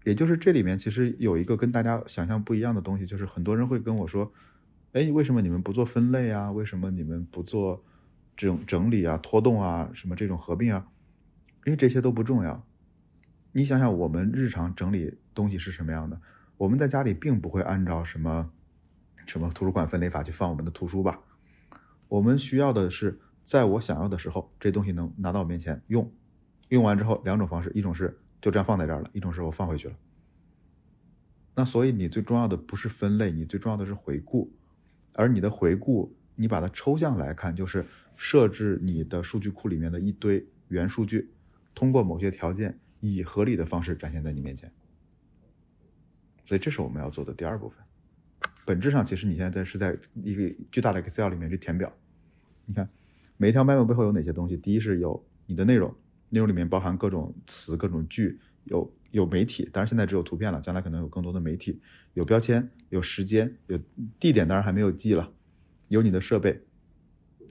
[0.05, 4.33] 也就是这里面其实有一个跟大家想象不一样的东西，就是很多人会跟我说
[4.93, 6.51] ：“哎，为什么你们不做分类啊？
[6.51, 7.85] 为什么你们不做
[8.37, 10.87] 整整理啊、拖动啊、什么这种合并啊？
[11.67, 12.67] 因为这些都不重要。
[13.53, 16.21] 你想想，我们日常整理东西是什么样的？
[16.57, 18.51] 我们在家里并不会按照什么
[19.27, 21.21] 什么图书馆分类法去放我们的图书吧？
[22.09, 26.11] 我们需要的是，在我想要的时候，这东西能拿到我面前用。
[26.69, 29.97] 用完之后，两种方式，一种是就这样放在这儿了，一种是我放回去了。
[31.55, 34.53] 那所以你最重要的不是分类，你最重要的是回顾。
[35.15, 41.33] 而你的回顾，你把它抽象来看，就是设置你的数据库里面的一堆原数据，
[41.75, 44.71] 通过某些条件，以合理的方式展现在你面前。
[46.47, 47.79] 所以这是我们要做的第二部分。
[48.65, 51.93] 本质上，其实你现在是在一个巨大的 Excel 里面去填表。
[52.67, 52.89] 你看，
[53.37, 54.57] 每一条 memo 背后有哪些东西？
[54.57, 55.93] 第一是有你的内容。
[56.31, 61.81] 内容里面包含各种词、各种句，有有媒体，当然现在只有图片了，将来可能有更多的媒体，
[62.15, 63.79] 有标签，有时间，有
[64.21, 65.33] 地点，当然还没有记了，
[65.89, 66.61] 有你的设备，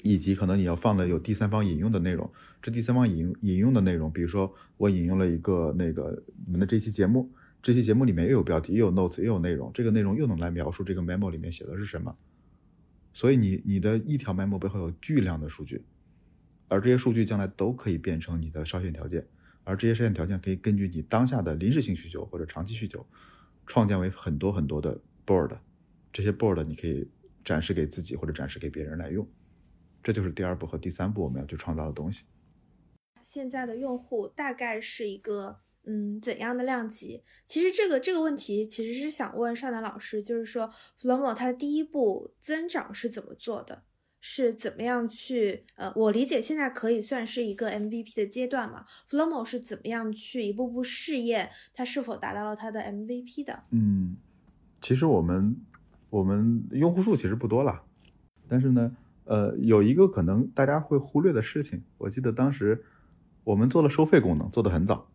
[0.04, 2.32] 以及可能你要放的有第三方引用的内容。
[2.62, 12.16] 这第三方引引用的内容，比如说我引用了一个那个你们的这期节目，这期节目里面又有标题，又有 notes，又有内容，这个内容又能来描述这个 memo 里面写的是什么。
[13.14, 15.84] 所以你你的一条 memo 背后有巨量的数据。
[16.68, 19.28] 而这些数据将来都可以变成你的筛选条件，
[19.64, 23.06] 而这些筛选条件可以根据你当下的临时性需求或者长期需求，
[23.66, 25.58] 创建为很多很多的 board，
[26.12, 27.10] 这些 board 你可以
[27.44, 29.28] 展示给自己或者展示给别人来用，
[30.04, 32.26] 这就是第二步和第三步我们要去创造的东西。
[33.24, 37.24] 现在的用户大概是一个嗯怎样的量级？
[37.46, 43.84] 其实这个这个问题其实是想问少南老师，就是说 Flomo 它的第一步增长是怎么做的？
[44.20, 45.64] 是怎么样去？
[45.76, 53.64] 呃，我理解现在可以算是一个 MVP 的阶段嘛？Flomo 是怎么样去一步步试验它是否达到了它的 MVP 的？
[53.72, 54.18] 嗯，
[54.82, 55.56] 其实我们
[56.10, 57.84] 我们用户数其实不多了，
[58.48, 58.96] 但是呢，
[59.26, 62.84] 呃，有一个可能大家会忽略的事情，我记得当时
[63.44, 65.10] 我们做了收费功能，做的很早。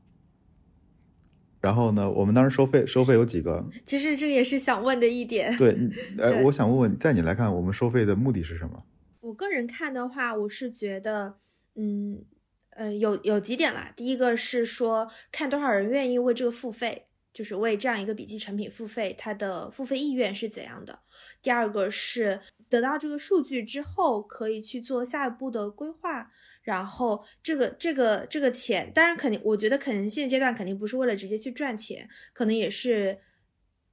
[1.60, 3.68] 然后呢，我们当时收费收费有几个？
[3.84, 5.54] 其实这个也是想问的一点。
[5.58, 5.76] 对，
[6.18, 8.82] 呃，我想问问，在你来看，我们收费的目的是什么？
[9.22, 11.38] 我个人看的话，我是觉得，
[11.76, 12.24] 嗯，
[12.70, 13.92] 呃，有有几点啦。
[13.94, 20.98] 第一个是说，看多少人愿意为这个付费，就是为这样一个笔记成品付费，它的付费意愿是怎样的。
[21.40, 26.32] 第二个是得到这个数据之后，可以去做下一步的规划。
[26.62, 33.20] 然后这个这个这个钱，当然肯定，我觉得可能现阶段肯定不是为了直接去赚钱，可能也是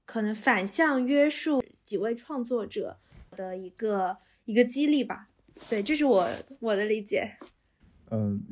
[0.05, 2.97] 可能反向约束几位创作者
[3.35, 4.17] 的一个。
[4.49, 5.29] 一个激励吧，
[5.69, 6.27] 对，这是我
[6.59, 7.37] 我的理解。
[8.09, 8.43] 嗯，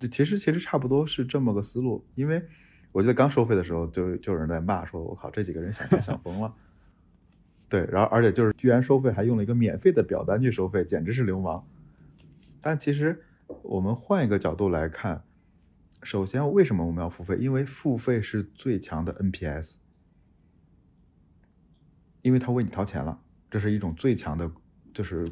[0.00, 2.42] 你其实其实差不多是这么个思路，因为
[2.90, 6.54] 我记得刚收费的时候就就有人在骂说，我靠，这几个人想钱想疯了。
[7.68, 11.68] 对，然后而且就是居然收费还用了一个免费的表单去收费，简直是流氓。
[12.62, 13.22] 但其实
[13.62, 15.22] 我们换一个角度来看，
[16.02, 17.36] 首先为什么我们要付费？
[17.36, 19.74] 因为付费是最强的 NPS，
[22.22, 24.50] 因为他为你掏钱了，这是一种最强的，
[24.94, 25.30] 就是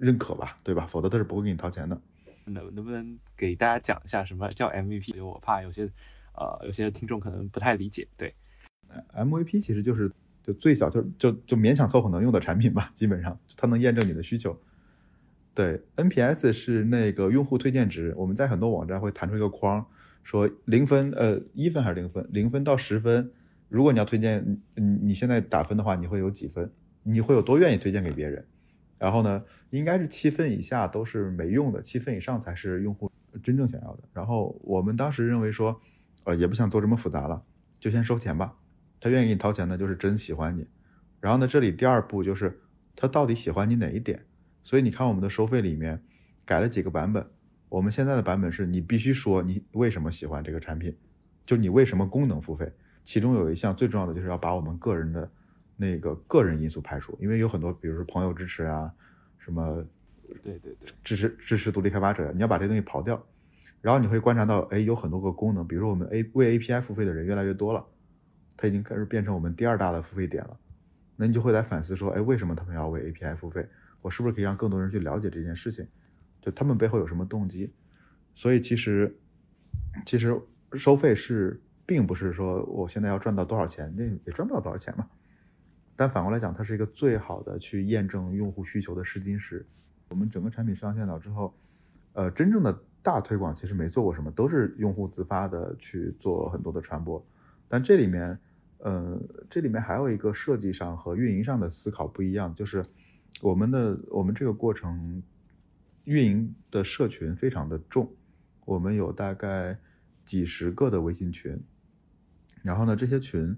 [0.00, 0.86] 认可吧，对吧？
[0.90, 2.00] 否则他是不会给你掏钱的。
[2.46, 5.24] 能能不能给大家讲一下什么叫 MVP？
[5.24, 5.84] 我怕有些
[6.32, 8.08] 呃有些听众可能不太理解。
[8.16, 8.34] 对
[9.14, 10.10] ，MVP 其实就是
[10.42, 14.58] 就最小就就就勉强凑合能用的产品吧，基本上它能验证你的需求。
[15.54, 19.86] 对，NPS 是那个用户推荐值，我们在很多网站会弹出一个框，
[20.24, 23.30] 说零分，呃，一分还是零分，零分到十分，
[23.68, 26.72] 如果你要推荐，你你现在打分的话，你会有几分？
[27.02, 28.44] 你会有多愿意推荐给别人？
[29.00, 33.10] 然后呢，应该是七分以下都是没用的，七分以上才是用户
[33.42, 34.02] 真正想要的。
[34.12, 35.80] 然后我们当时认为说，
[36.24, 37.42] 呃，也不想做这么复杂了，
[37.78, 38.58] 就先收钱吧。
[39.00, 40.68] 他愿意给你掏钱的，就是真喜欢你。
[41.18, 42.60] 然后呢，这里第二步就是
[42.94, 44.26] 他到底喜欢你哪一点？
[44.62, 46.04] 所以你看，我们的收费里面
[46.44, 47.26] 改了几个版本。
[47.70, 50.94] 我们现在的版本是你必须说你为什么喜欢这个产品，
[51.46, 52.70] 就你为什么功能付费。
[53.02, 55.32] 其中有一项最重要的就是要把我们个人的
[55.80, 58.92] 那个个人因素排除，因为有很多，比如说朋友支持啊，
[59.38, 59.82] 什么，
[60.42, 63.26] 对对对，支持支持独立开发者，你要把这东西刨掉。
[63.80, 67.82] 然后你会观察到，哎，有很多个功能，比如说我们 A 为 API 付费的人越来越多了，
[68.54, 70.60] 它已经开始变成我们第二大的付费点了。
[71.16, 73.66] 那你就会来反思说，哎，为什么他们要为 API 付费？
[74.02, 75.86] 我是不是可以让更多人去了解这件事情？
[76.42, 77.72] 就他们背后有什么动机？
[78.34, 79.18] 所以其实，
[80.04, 80.38] 其实
[80.74, 85.08] 收费是并不是说我现在要赚到多少钱，那也赚不到多少钱嘛。
[86.00, 89.66] 但反过来讲，它是一个最好的去验证用户需求的试金石。
[90.08, 91.54] 我们整个产品上线了之后，
[92.14, 97.22] 呃，真正的大推广其实没做过什么，都是用户自发的去做很多的传播。
[97.68, 98.38] 但这里面，
[98.78, 99.20] 呃，
[99.50, 102.82] 这里面还有一个设计上和运营上的思考不一样，就是。
[103.42, 105.22] 我们的我们这个过程
[106.04, 108.12] 运营的社群非常的重，
[108.64, 109.78] 我们有大概
[110.24, 111.62] 几十个的微信群，
[112.62, 113.56] 然后呢，这些群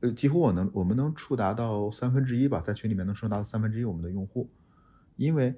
[0.00, 4.50] 呃几乎我能我们能触达到三分之一吧，在群里面能触达到三分之一我们的用户，
[5.16, 5.54] 因为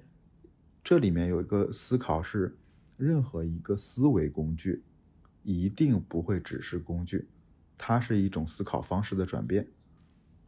[0.83, 2.57] 这里面有一个思考是，
[2.97, 4.83] 任何一个思维工具
[5.43, 7.29] 一定不会只是工具，
[7.77, 9.67] 它是一种思考方式的转变。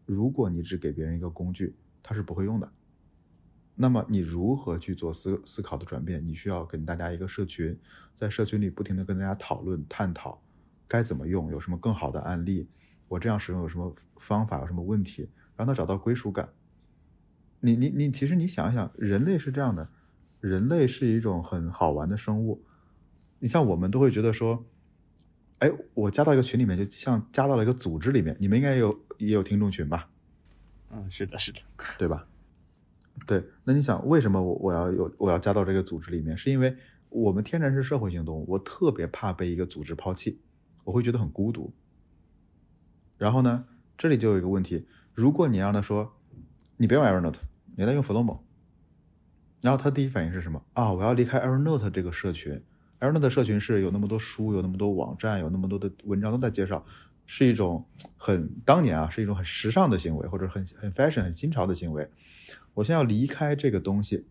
[0.06, 2.72] 如果你只给别人一个工具，他是不会用的。
[3.76, 6.24] 那么你如何去做思思考的转变？
[6.26, 7.78] 你需要跟大家一个社群，
[8.18, 10.42] 在社群里不停的跟大家讨论探讨，
[10.88, 12.68] 该怎么用，有什么更好的案例，
[13.10, 16.48] 我这样使用有什么方法，有什么问题，让他找到归属感。
[17.58, 19.90] 你你你，其实你想一想，人类是这样的，
[20.40, 22.64] 人类是一种很好玩的生物。
[23.40, 24.64] 你像我们都会觉得说，
[25.58, 28.36] 哎，我加到一个群里面，就像加到了一个组织里面。
[28.38, 30.08] 你们应该有也有听众群吧？
[30.90, 31.58] 嗯，是的，是的，
[31.98, 32.28] 对吧？
[33.26, 36.36] 对，那你想为什么我我要有我要加到这个组织里面？
[36.36, 36.76] 是因为
[37.08, 40.40] 我们天然是社会性动物，我特别怕被一个组织抛弃，
[40.84, 41.74] 我会觉得很孤独。
[43.20, 43.66] 然后呢，
[43.98, 46.16] 这里就有一个问题：如果你让他说
[46.78, 47.34] 你别用 Evernote，
[47.76, 48.40] 你来用 Flomo，
[49.60, 50.64] 然后他第一反应是什么？
[50.72, 52.62] 啊，我要离开 Evernote 这个社群。
[52.98, 56.82] Evernote 社群是有那么多书，有那么多网站，有那么多的文章都在介绍，
[57.26, 62.10] 是一种很当年啊，是一种很时尚的行为，或者很很 fashion、很新潮的行为。
[62.72, 64.26] 我现在要离开这个东西，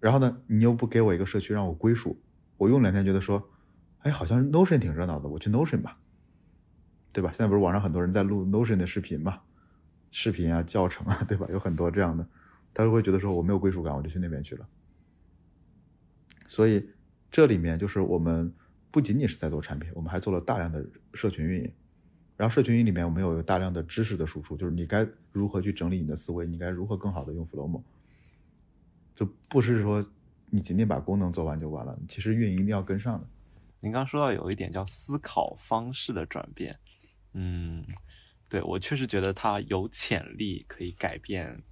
[0.00, 2.20] 然后呢，你又不给我一个社区让我归属，
[2.56, 3.50] 我用两天觉得说，
[3.98, 5.98] 哎，好像 Notion 挺热闹的，我去 Notion 吧，
[7.12, 7.30] 对吧？
[7.30, 9.40] 现在不是网上很多人在录 Notion 的视频嘛，
[10.10, 11.46] 视频啊、教程啊，对吧？
[11.50, 12.26] 有很多这样的，
[12.72, 14.68] 他就会觉得说我没有归属感，我就去那边去了。
[16.46, 16.88] 所以
[17.30, 18.52] 这里面就是我们
[18.90, 20.84] 不仅仅是在做产品，我们还做了大量的
[21.14, 21.72] 社群运营。
[22.36, 27.82] 然后社群运营里面我们有大量的知识的输出，就是你该如何去整理你的思维，你该如何更好的用 Flomo，
[29.14, 30.04] 就不是说
[30.46, 33.26] 你仅仅把功能做完就完了，其实运营一定要跟上的。
[33.80, 36.78] 您刚说到有一点叫思考方式的转变，
[37.32, 37.84] 嗯，
[38.48, 41.62] 对我确实觉得它有潜力可以改变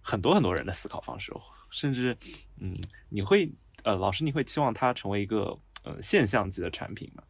[0.00, 1.32] 很多很多人的思考方式，
[1.70, 2.16] 甚至，
[2.58, 2.72] 嗯，
[3.08, 3.52] 你会
[3.84, 7.22] 呃，老师你会期望它成为一个呃现象级的产品吗？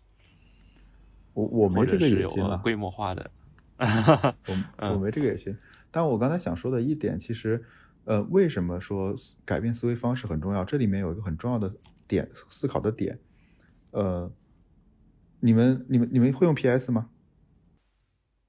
[1.35, 3.31] 我我没这个野心了，规模化的，
[3.79, 5.57] 我我没这个野心。
[5.91, 7.65] 但我刚才想说的一点，其实，
[8.05, 10.65] 呃，为什么说改变思维方式很重要？
[10.65, 11.75] 这里面有一个很重要的
[12.07, 13.19] 点，思考的点。
[13.93, 14.31] 呃，
[15.41, 17.09] 你们你们你们会用 PS 吗？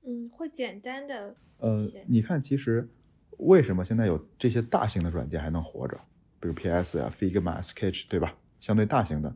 [0.10, 1.36] 嗯，会简单的。
[1.60, 2.90] 呃，你看，其实
[3.38, 6.02] 为什么现在有这些大型的软件还能活着？
[6.40, 8.36] 比如 PS 啊、Figma、Sketch，对吧？
[8.60, 9.36] 相对大型的。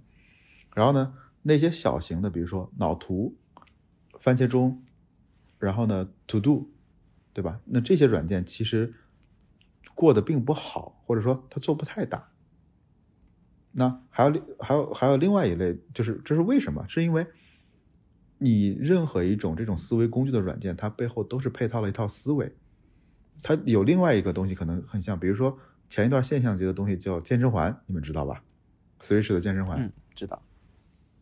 [0.73, 1.13] 然后呢，
[1.43, 3.35] 那些小型的，比如说脑图、
[4.19, 4.81] 番茄钟，
[5.59, 6.71] 然后呢 To Do，
[7.33, 7.61] 对吧？
[7.65, 8.95] 那这些软件其实
[9.93, 12.31] 过得并不好，或者说它做不太大。
[13.73, 16.83] 那还有另还有还有另外一类，就是这是为什么？
[16.87, 17.27] 是因为
[18.43, 22.53] 你任何一种这种思维工具的软件，它背后都是配套了一套思维。
[23.41, 28.43] 它有另外一个东西可能很像，比如说前一段现象级的东西叫健身环，你们知道吧
[28.99, 30.41] ？Switch 的健身环，嗯，知道。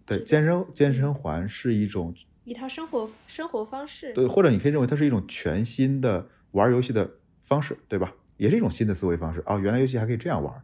[0.06, 2.14] 对，健身健身环是一种
[2.44, 8.14] 一套生活生活方式，对，或者你可以认为它是一种全新的玩游戏的方式，对吧？
[8.38, 9.60] 也是一种新的思维方式啊！
[9.60, 10.64] 原来游戏还可以这样玩。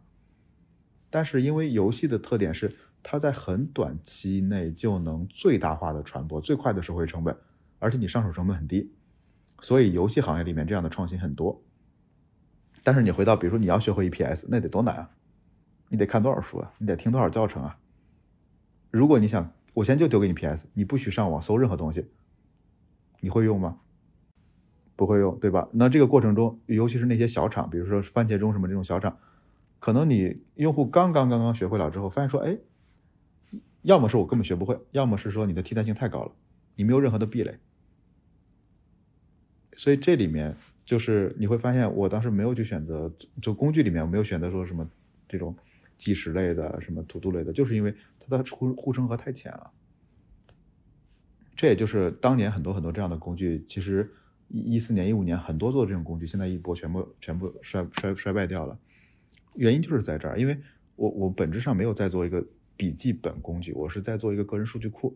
[1.10, 2.70] 但是因为游戏的特点是，
[3.10, 7.34] 它在很短期内就能最大化的传播，最快的收回成本，
[7.78, 8.92] 而且你上手成本很低，
[9.60, 11.62] 所以游戏行业里面这样的创新很多。
[12.84, 15.10] 但是你回到，比如说你要学会 EPS，那得多难啊！
[15.88, 16.70] 你得看多少书啊？
[16.76, 17.78] 你得听多少教程啊？
[18.90, 22.10] 如果你想，我现在就丢给你 PS，你不许上网搜任何东西，
[23.20, 23.78] 你会用吗？
[24.96, 25.66] 不会用，对吧？
[25.72, 29.16] 那这个过程中，尤其是那些小厂，比如说番茄钟什么这种小厂。
[29.78, 32.58] 可能你用户刚刚刚刚学会了之后，发现说，哎，
[33.82, 36.32] 要么是我根本学不会，要么是说你的替代性太高了，
[36.76, 37.58] 你没有任何的壁垒。
[39.76, 44.88] 所以这里面就是你会发现，我当时没有去选择，就工具里面我没有选择说什么
[45.28, 45.54] 这种
[45.96, 49.70] 计时类的、什么 to do 类的，就是因为它的护护城河太浅了。
[51.54, 54.12] 这也就是当年很多很多这样的工具，其实
[54.48, 58.78] 一四年、一五年很多做这种工具，现在一波全部全部衰衰衰败掉了。
[59.54, 60.60] 原因就是在这儿，因为
[60.96, 62.44] 我我本质上没有在做一个
[62.78, 65.14] 笔记本工具，我是在做一个个人数据库。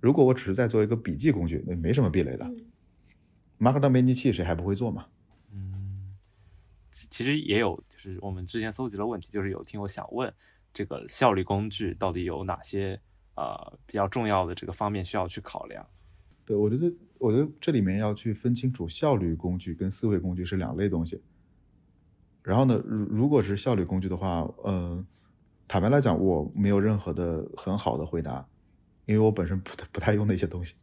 [0.00, 2.44] 如果我只是在做一个笔记工具，那没什么壁垒的。
[3.58, 5.06] Markdown 编辑器谁还不会做嘛？
[5.52, 6.16] 嗯，
[6.90, 10.30] 其实也有，就是我们之前搜集的问题，就是有听友想问，
[10.74, 13.00] 这个效率工具到底有哪些
[13.36, 15.86] 呃比较重要的这个方面需要去考量？
[16.44, 21.22] 对，我觉得我觉得这里面要去分清楚，效率工具跟思维工具是两类东西。
[22.42, 25.02] 然后呢，如如果是效率工具的话，呃，
[25.66, 28.46] 坦白来讲，我没有任何的很好的回答，
[29.06, 30.74] 因为我本身不不太用那些东西。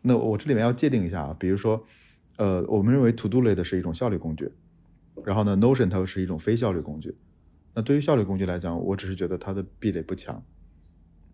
[0.00, 1.84] 那我这里面要界定一下啊，比如说，
[2.36, 4.52] 呃，我们认为 To Do 类的是一种效率工具，
[5.24, 7.16] 然后呢，Notion 它是一种非效率工具。
[7.74, 10.44] 那对于效率工具来讲，我只是觉得它的壁垒不强，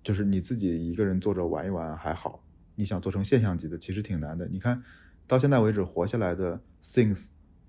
[0.02, 2.44] 就是你自己一个人坐着玩一玩还好，
[2.74, 4.48] 你想做成现象级的，其实挺难的。
[4.48, 4.82] 你看
[5.26, 7.28] 到现在为止活下来的 Things、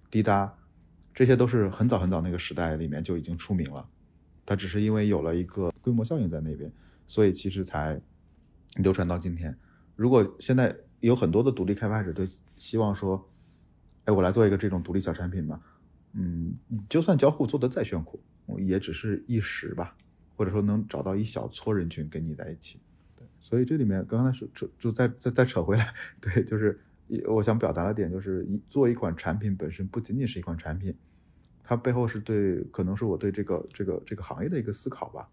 [0.09, 0.55] 滴答。
[1.11, 3.89] 这些都是很早很早那个时代里面就已经出名了，
[4.49, 6.73] 它只是因为有了一个规模效应在那边，
[7.05, 8.01] 所以其实才
[8.77, 9.55] 流传到今天。
[9.95, 12.25] 如果现在有很多的独立开发者都
[12.55, 13.29] 希望说，
[14.05, 15.61] 哎，我来做一个这种独立小产品吧，
[16.13, 16.55] 嗯，
[16.89, 18.19] 就算交互做的再炫酷，
[18.57, 19.95] 也只是一时吧，
[20.35, 22.79] 或者说能找到一小撮人群跟你在一起。
[23.15, 26.79] 对，所以这里面刚刚说扯就再再再扯回来，对，就是
[27.27, 30.95] 我想表达的点就是一做一款产品本身不仅仅是一款产品。
[31.70, 35.30] 它背后是对，可能是我对这个这个这个行业的一个思考吧，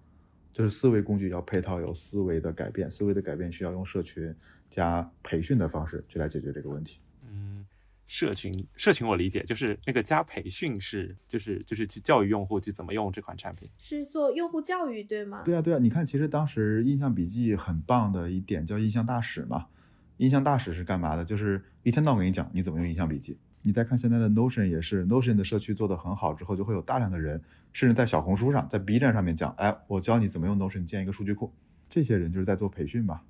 [0.52, 4.36] 就是思维工具要配套有思维的改变，思维的改变需要用社群
[4.68, 7.00] 加培训的方式去来解决这个问题。
[7.26, 7.64] 嗯，
[8.06, 15.40] 社群社群我理解，就是那个加培训是就是就是去教育用户去怎么用这款产品，是做用户教育对吗？
[15.42, 19.68] 对啊对啊，你看其实当时印象笔记很棒的一点叫印象大使嘛，
[20.18, 21.24] 印象大使是干嘛的？
[21.24, 23.38] 就是一天到晚给你讲你怎么用印象笔记。
[23.66, 27.42] 你再看现在的 Notion 也是，Notion 的社区做得很好之后，就会有大量的人，
[27.72, 31.52] 甚至在小红书上、在 B 站上面讲，哎，我教你怎么用 Notion 建一个数据库。
[31.90, 33.24] 这些人就是在做培训吧。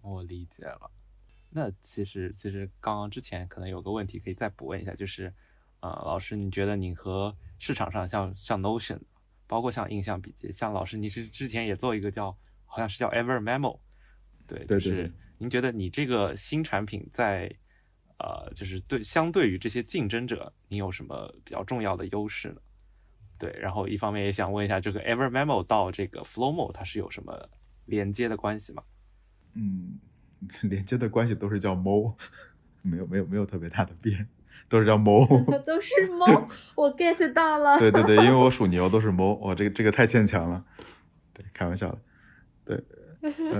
[0.00, 0.90] 我理解了。
[1.48, 5.32] 那其实其实刚刚之前可能有个问题可以再补问一下，就是，
[5.78, 8.98] 呃，老师，你觉得你和市场上像像 Notion，
[9.46, 13.78] 包括像印象笔记，像老师你是之前也做一个叫好像是叫 Ever Memo，
[14.44, 17.54] 对，就是您觉得你这个新产品在
[18.22, 22.56] 呃，就是对，相对于这些竞争者，你有什么比较重要的优势呢？
[23.36, 27.50] 对，然后一方面也想问一下，这个 Ever Memo 到这个 Flowmo 它是有什么
[27.86, 28.84] 连接的关系吗？
[29.54, 29.98] 嗯，
[30.62, 32.14] 连接的关系都是叫 Mo，
[32.82, 34.28] 没有没有没有特别大的变，
[34.68, 35.26] 都是叫 Mo，
[35.66, 37.76] 都是 Mo，我 get 到了。
[37.80, 40.64] 对对对，因为我属牛，都是 Mo，哇，这个这个太牵强了。
[41.34, 42.00] 对，开玩笑的。
[42.64, 42.84] 对，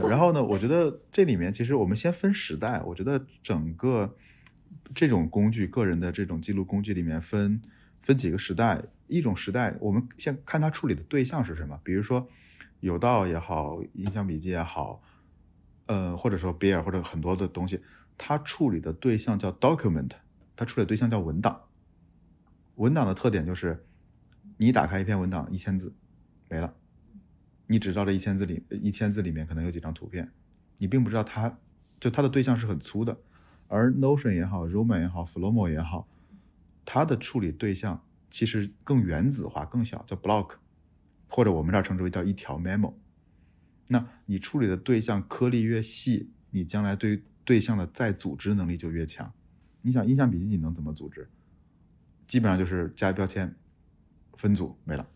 [0.09, 4.17] 然后呢，我觉得这里面其实我们先分时代，我觉得整个。
[4.95, 7.61] 这种工具，个人的这种记录工具里面分
[8.01, 12.29] 分几个时代，一种时代，我们先看它处理的对象是什么，比如说
[12.81, 15.03] 有道也好，印象笔记也好，
[15.87, 17.81] 呃，或者说 Bear 或者很多的东西，
[18.19, 20.11] 它处理的对象叫 document，
[20.57, 21.63] 它处理对象叫文档。
[22.77, 23.87] 文档的特点就是
[24.57, 25.95] 你打开一篇文档一千字，
[26.49, 26.75] 没了，
[27.67, 30.33] 你只知道这一千字里一千字里面可能有几张图片，
[30.79, 31.59] 你并不知道它
[32.01, 33.17] 就它的对象是很粗的，
[33.73, 36.07] 而 Notion 也好，Roman 也好，Flomo 也好，
[36.85, 40.57] 它的处理对象其实更原子化、更小，叫 block，
[41.27, 42.93] 或者我们这儿称之为叫一条 memo。
[43.87, 49.33] 那你处理的对象颗粒越细，你将来对对象的再组织能力就越强。
[49.81, 51.31] 你想印象笔记你能怎么组织？
[52.27, 53.57] 基本上就是加标签。
[54.35, 55.07] 分组没了，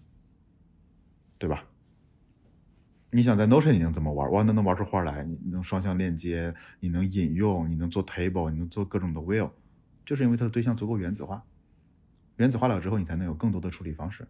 [1.38, 1.66] 对吧？
[3.10, 4.30] 你想在 Notion 你能怎么玩？
[4.32, 5.24] 哇，那能玩出花来！
[5.24, 9.52] 你能双向链接，你能引用，你能做 table，你能做各种的 will，
[10.04, 11.44] 就是因为它的对象足够原子化。
[12.36, 14.26] 原子化了之后，你才能有更多的处理方式。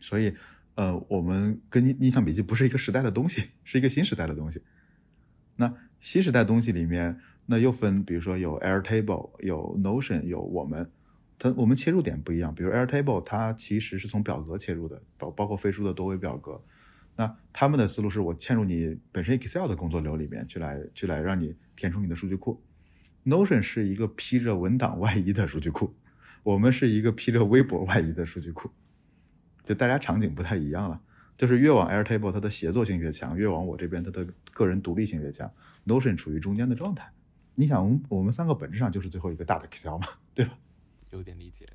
[0.00, 0.34] 所以，
[0.74, 4.62] 呃，我们跟印象笔记不是一个时代的东西，是一个新时代的东西。
[5.56, 10.90] 那新时代东西里面，那又分，比如说有 Airtable，有 Notion，有我们。
[11.38, 16.60] 它我们切入点不一样，比如 Airtable，它其实是从表格切入的，包包括飞书的多维表格。
[17.16, 22.62] 那他们的思路是我嵌入你本身 Excel 的工作流里面去来去来让你填充你的数据库。
[23.24, 25.94] Notion 是一个披着文档外衣的数据库，
[26.42, 28.70] 我们是一个披着微博外衣的数据库，
[29.64, 31.00] 就大家场景不太一样了。
[31.36, 35.50] 就是越往 Airtable 它的协作性越强，越往我这边它的个人独立性越强。
[35.86, 37.10] Notion 处于中间的状态。
[37.54, 40.58] 你想，我们三个本质上就是最后一个大的 Excel 嘛，对吧？
[41.10, 41.66] 有点理解，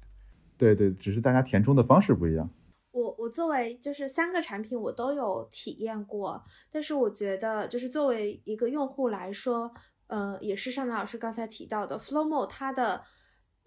[0.58, 2.50] 对对，只是大家填充的方式不一样。
[2.92, 9.72] 我我作为就是三个产品我都有体验过，但是我觉得就是作为一个用户来说，
[10.08, 13.04] 呃，也是尚南老师刚才提到的，Flowmo 它的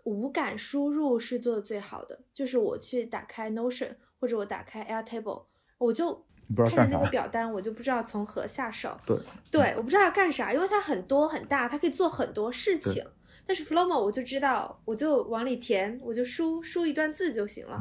[0.04, 2.20] 无感输入是做的最好的。
[2.32, 5.46] 就是我去打开 Notion 或者我打开 Airtable，
[5.78, 6.26] 我就
[6.68, 8.98] 看着那个表单，我就不知道从何下手。
[9.06, 9.16] 对
[9.52, 13.04] 对，我不知道要干啥，因为它很多很大，它可以做很多事情。
[13.46, 17.78] 但是 Flomo 我就知道，我就往里填，我就输输一段字就行了。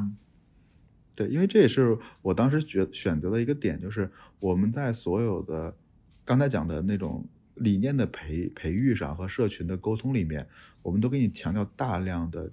[1.14, 4.10] 对，因为这也是我当时选选择的一个点，就是
[4.40, 5.76] 我们在所有的
[6.24, 10.48] 刚才讲的那种理念的培培育上和社群的沟通里面，
[10.80, 12.50] 我们都给你强调大量的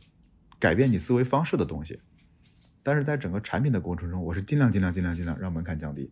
[0.59, 1.99] 改变你思维方式的东西。
[2.83, 6.11] 但是在整个产品的过程中，我是尽量尽量尽量尽量让门槛降低，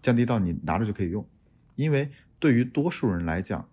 [0.00, 1.26] 降低到你拿着就可以用。
[1.74, 3.68] 因为对于多数人来讲，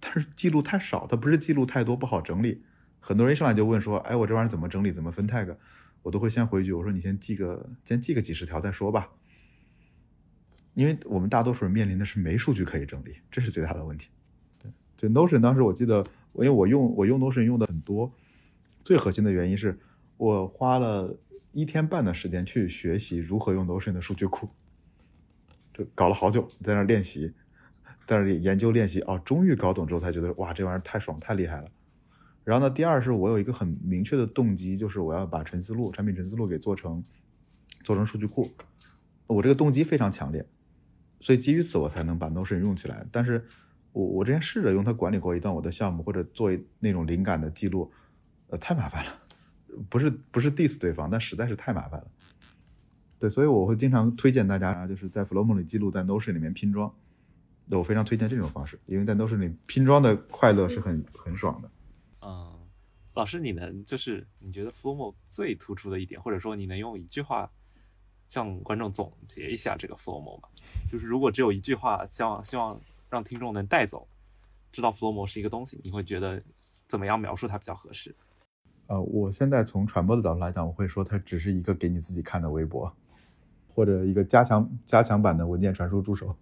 [0.00, 2.62] 它是记录太少，它不是记录太多不好整理。
[3.00, 4.90] 很多人一上来就问说：“哎，我这玩意儿怎么整理？
[4.90, 5.56] 怎么分 tag？”
[6.04, 9.10] 我都会先回一句：“我说你先记个，先记个几十条再说吧。”
[10.74, 14.08] 因为我们大多数人面临的是没数据可以整理，这是最大的问题。
[14.58, 18.12] 对，就 Notion 当时我记得，因为我用我用 Notion 用的很多，
[18.84, 19.78] 最核心的原因是
[20.16, 21.18] 我花了
[21.52, 24.48] 一天半的时间去学习如何用 Notion 的数据库，
[25.72, 27.32] 就搞了好久在那练习。
[28.06, 31.70] 在那里研究练习哦，终于搞懂之后才觉得哇，这玩意儿太爽太厉害了。
[32.44, 37.02] 然后呢，第二是我有一个很明确的动机，就是我要把陈思路产品陈思路给做成
[37.82, 38.48] 做成数据库。
[39.26, 40.46] 我这个动机非常强烈，
[41.20, 43.06] 所以基于此我才能把 Notion 用起来。
[43.10, 43.42] 但是
[43.92, 47.90] 我我之前试着用它管理过一段我的项目，或者做那种灵感的记录，
[48.48, 49.10] 呃，太麻烦了。
[49.88, 52.06] 不是不是 diss 对方，但实在是太麻烦了。
[53.18, 56.92] 对，所以我会经常推荐大家，就是在 Flowmo 里记录，在 Notion 里面拼装。
[57.70, 61.70] 我非常推荐这种方式，因为在 Notion 里拼装的快乐是很很爽的。
[62.24, 62.58] 嗯，
[63.14, 67.50] 老师，你能就是你觉得 Flomo 最突出的一点，或者说你能用一句话
[68.28, 70.48] 向观众总结一下这个 Flomo 吗？
[70.90, 74.08] 就是如果只有一句话，希望希望让听众能带走，
[74.72, 76.42] 知道 Flomo 是一个东西，你会觉得
[76.86, 78.14] 怎么样描述它比较合适？
[78.86, 82.90] 呃，我现在从传播的角度来讲，我会说它只是一个给你自己看的微博，
[83.68, 86.34] 或者一个加强加强版的文件传输助手。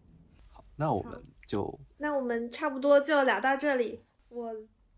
[0.50, 4.00] 好那我们就，那我们差不多就聊到这里。
[4.28, 4.52] 我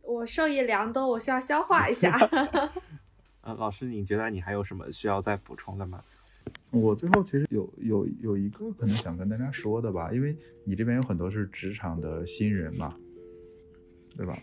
[0.06, 2.18] 我受益良多，我需要消化一下。
[3.42, 6.02] 呃，老师，你觉得你还有什么需要再补充的吗？
[6.70, 12.94] 我最后其实有有有一个可能想跟大家说的吧，因为你这边有很多是职场的新人嘛，
[14.16, 14.36] 对吧？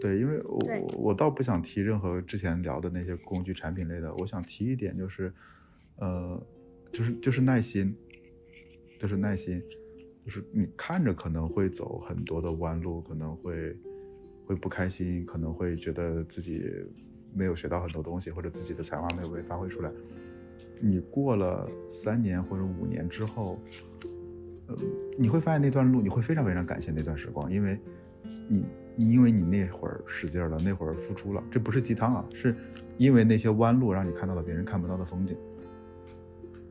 [0.00, 0.60] 对，因为我
[0.96, 5.32] 我倒不想提任何之前聊的那些工具产品类的，我想提一点就是，
[5.96, 6.40] 呃，
[6.92, 7.96] 就是就是耐心，
[9.00, 9.62] 就是耐心。
[10.24, 13.76] 就是你看着可能会走很多的弯路，可能会
[14.50, 16.66] 会不开心，可能会觉得自己
[17.32, 19.92] 没有学到很多东西，或者自己的才华没有被发挥出来。
[20.80, 23.60] 你过了三年或者五年之后，
[24.66, 24.76] 呃，
[25.16, 27.78] 你会发现那段路，你会非常非常感谢那段时光，因为
[28.48, 28.64] 你
[28.96, 32.52] 你因为你那会儿使劲了，那会儿付出了，这不是鸡汤啊，是
[32.98, 35.38] 因为那些弯路让你看到了别人看不到的风景，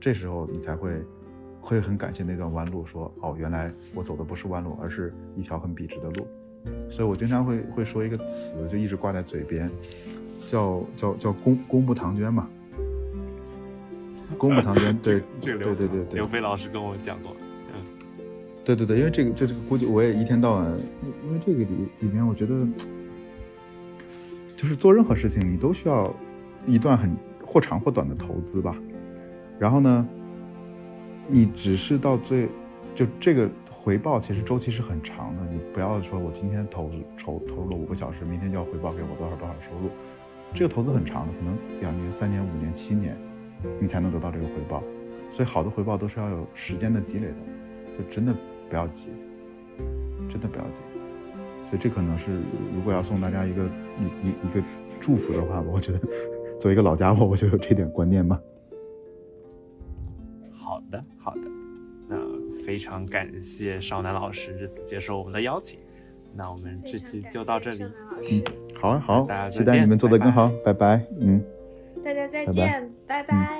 [0.01, 1.01] 这时候你才会。
[1.61, 6.25] 会很感谢那段弯路，说哦，原来我走的不是弯路，而是一条很笔直的路。
[6.89, 9.69] 所以我经常会会说一个词，就一直挂在嘴边，
[10.47, 12.47] 叫叫叫公公布唐娟嘛。
[14.37, 17.35] 公布唐娟，对 这个对对对对刘飞老师跟我讲过，
[17.73, 17.81] 嗯，
[18.63, 20.65] 对对对，因为这个这这个估计我也一天到晚，
[21.25, 21.67] 因为这个里
[21.99, 22.67] 里面我觉得，
[24.55, 26.13] 就是做任何事情你都需要
[26.67, 28.75] 一段很或长或短的投资吧。
[29.57, 30.07] 然后呢，
[31.27, 32.47] 你只是到最
[32.99, 39.89] 就这个回报其实周期是很长的，你不要说我今天投投投入了五个小时，明天就要回报给我多少多少收入，
[40.53, 43.17] 这个投资很长的，可能两年、三年、五年、七年，
[43.79, 44.83] 你才能得到这个回报。
[45.31, 47.35] 所以好的回报都是要有时间的积累的，
[47.97, 48.35] 就真的
[48.67, 49.07] 不要急，
[50.29, 50.81] 真的不要急。
[51.63, 52.33] 所以这可能是
[52.75, 54.61] 如果要送大家一个一一一个
[54.99, 55.99] 祝福的话，我觉得
[56.59, 58.37] 作为一个老家伙，我就有这点观念吧。
[60.51, 61.41] 好的，好的，
[62.09, 62.17] 那
[62.65, 65.79] 非常感谢少南老师这次接受我们的邀请，
[66.33, 68.43] 那我们这期就到这里，嗯，
[68.81, 70.31] 好啊，好大家，期待你们做得拜拜。
[70.31, 71.43] 更好，拜拜，嗯。
[72.03, 72.53] 大家再拜拜。
[72.53, 73.58] 见，拜拜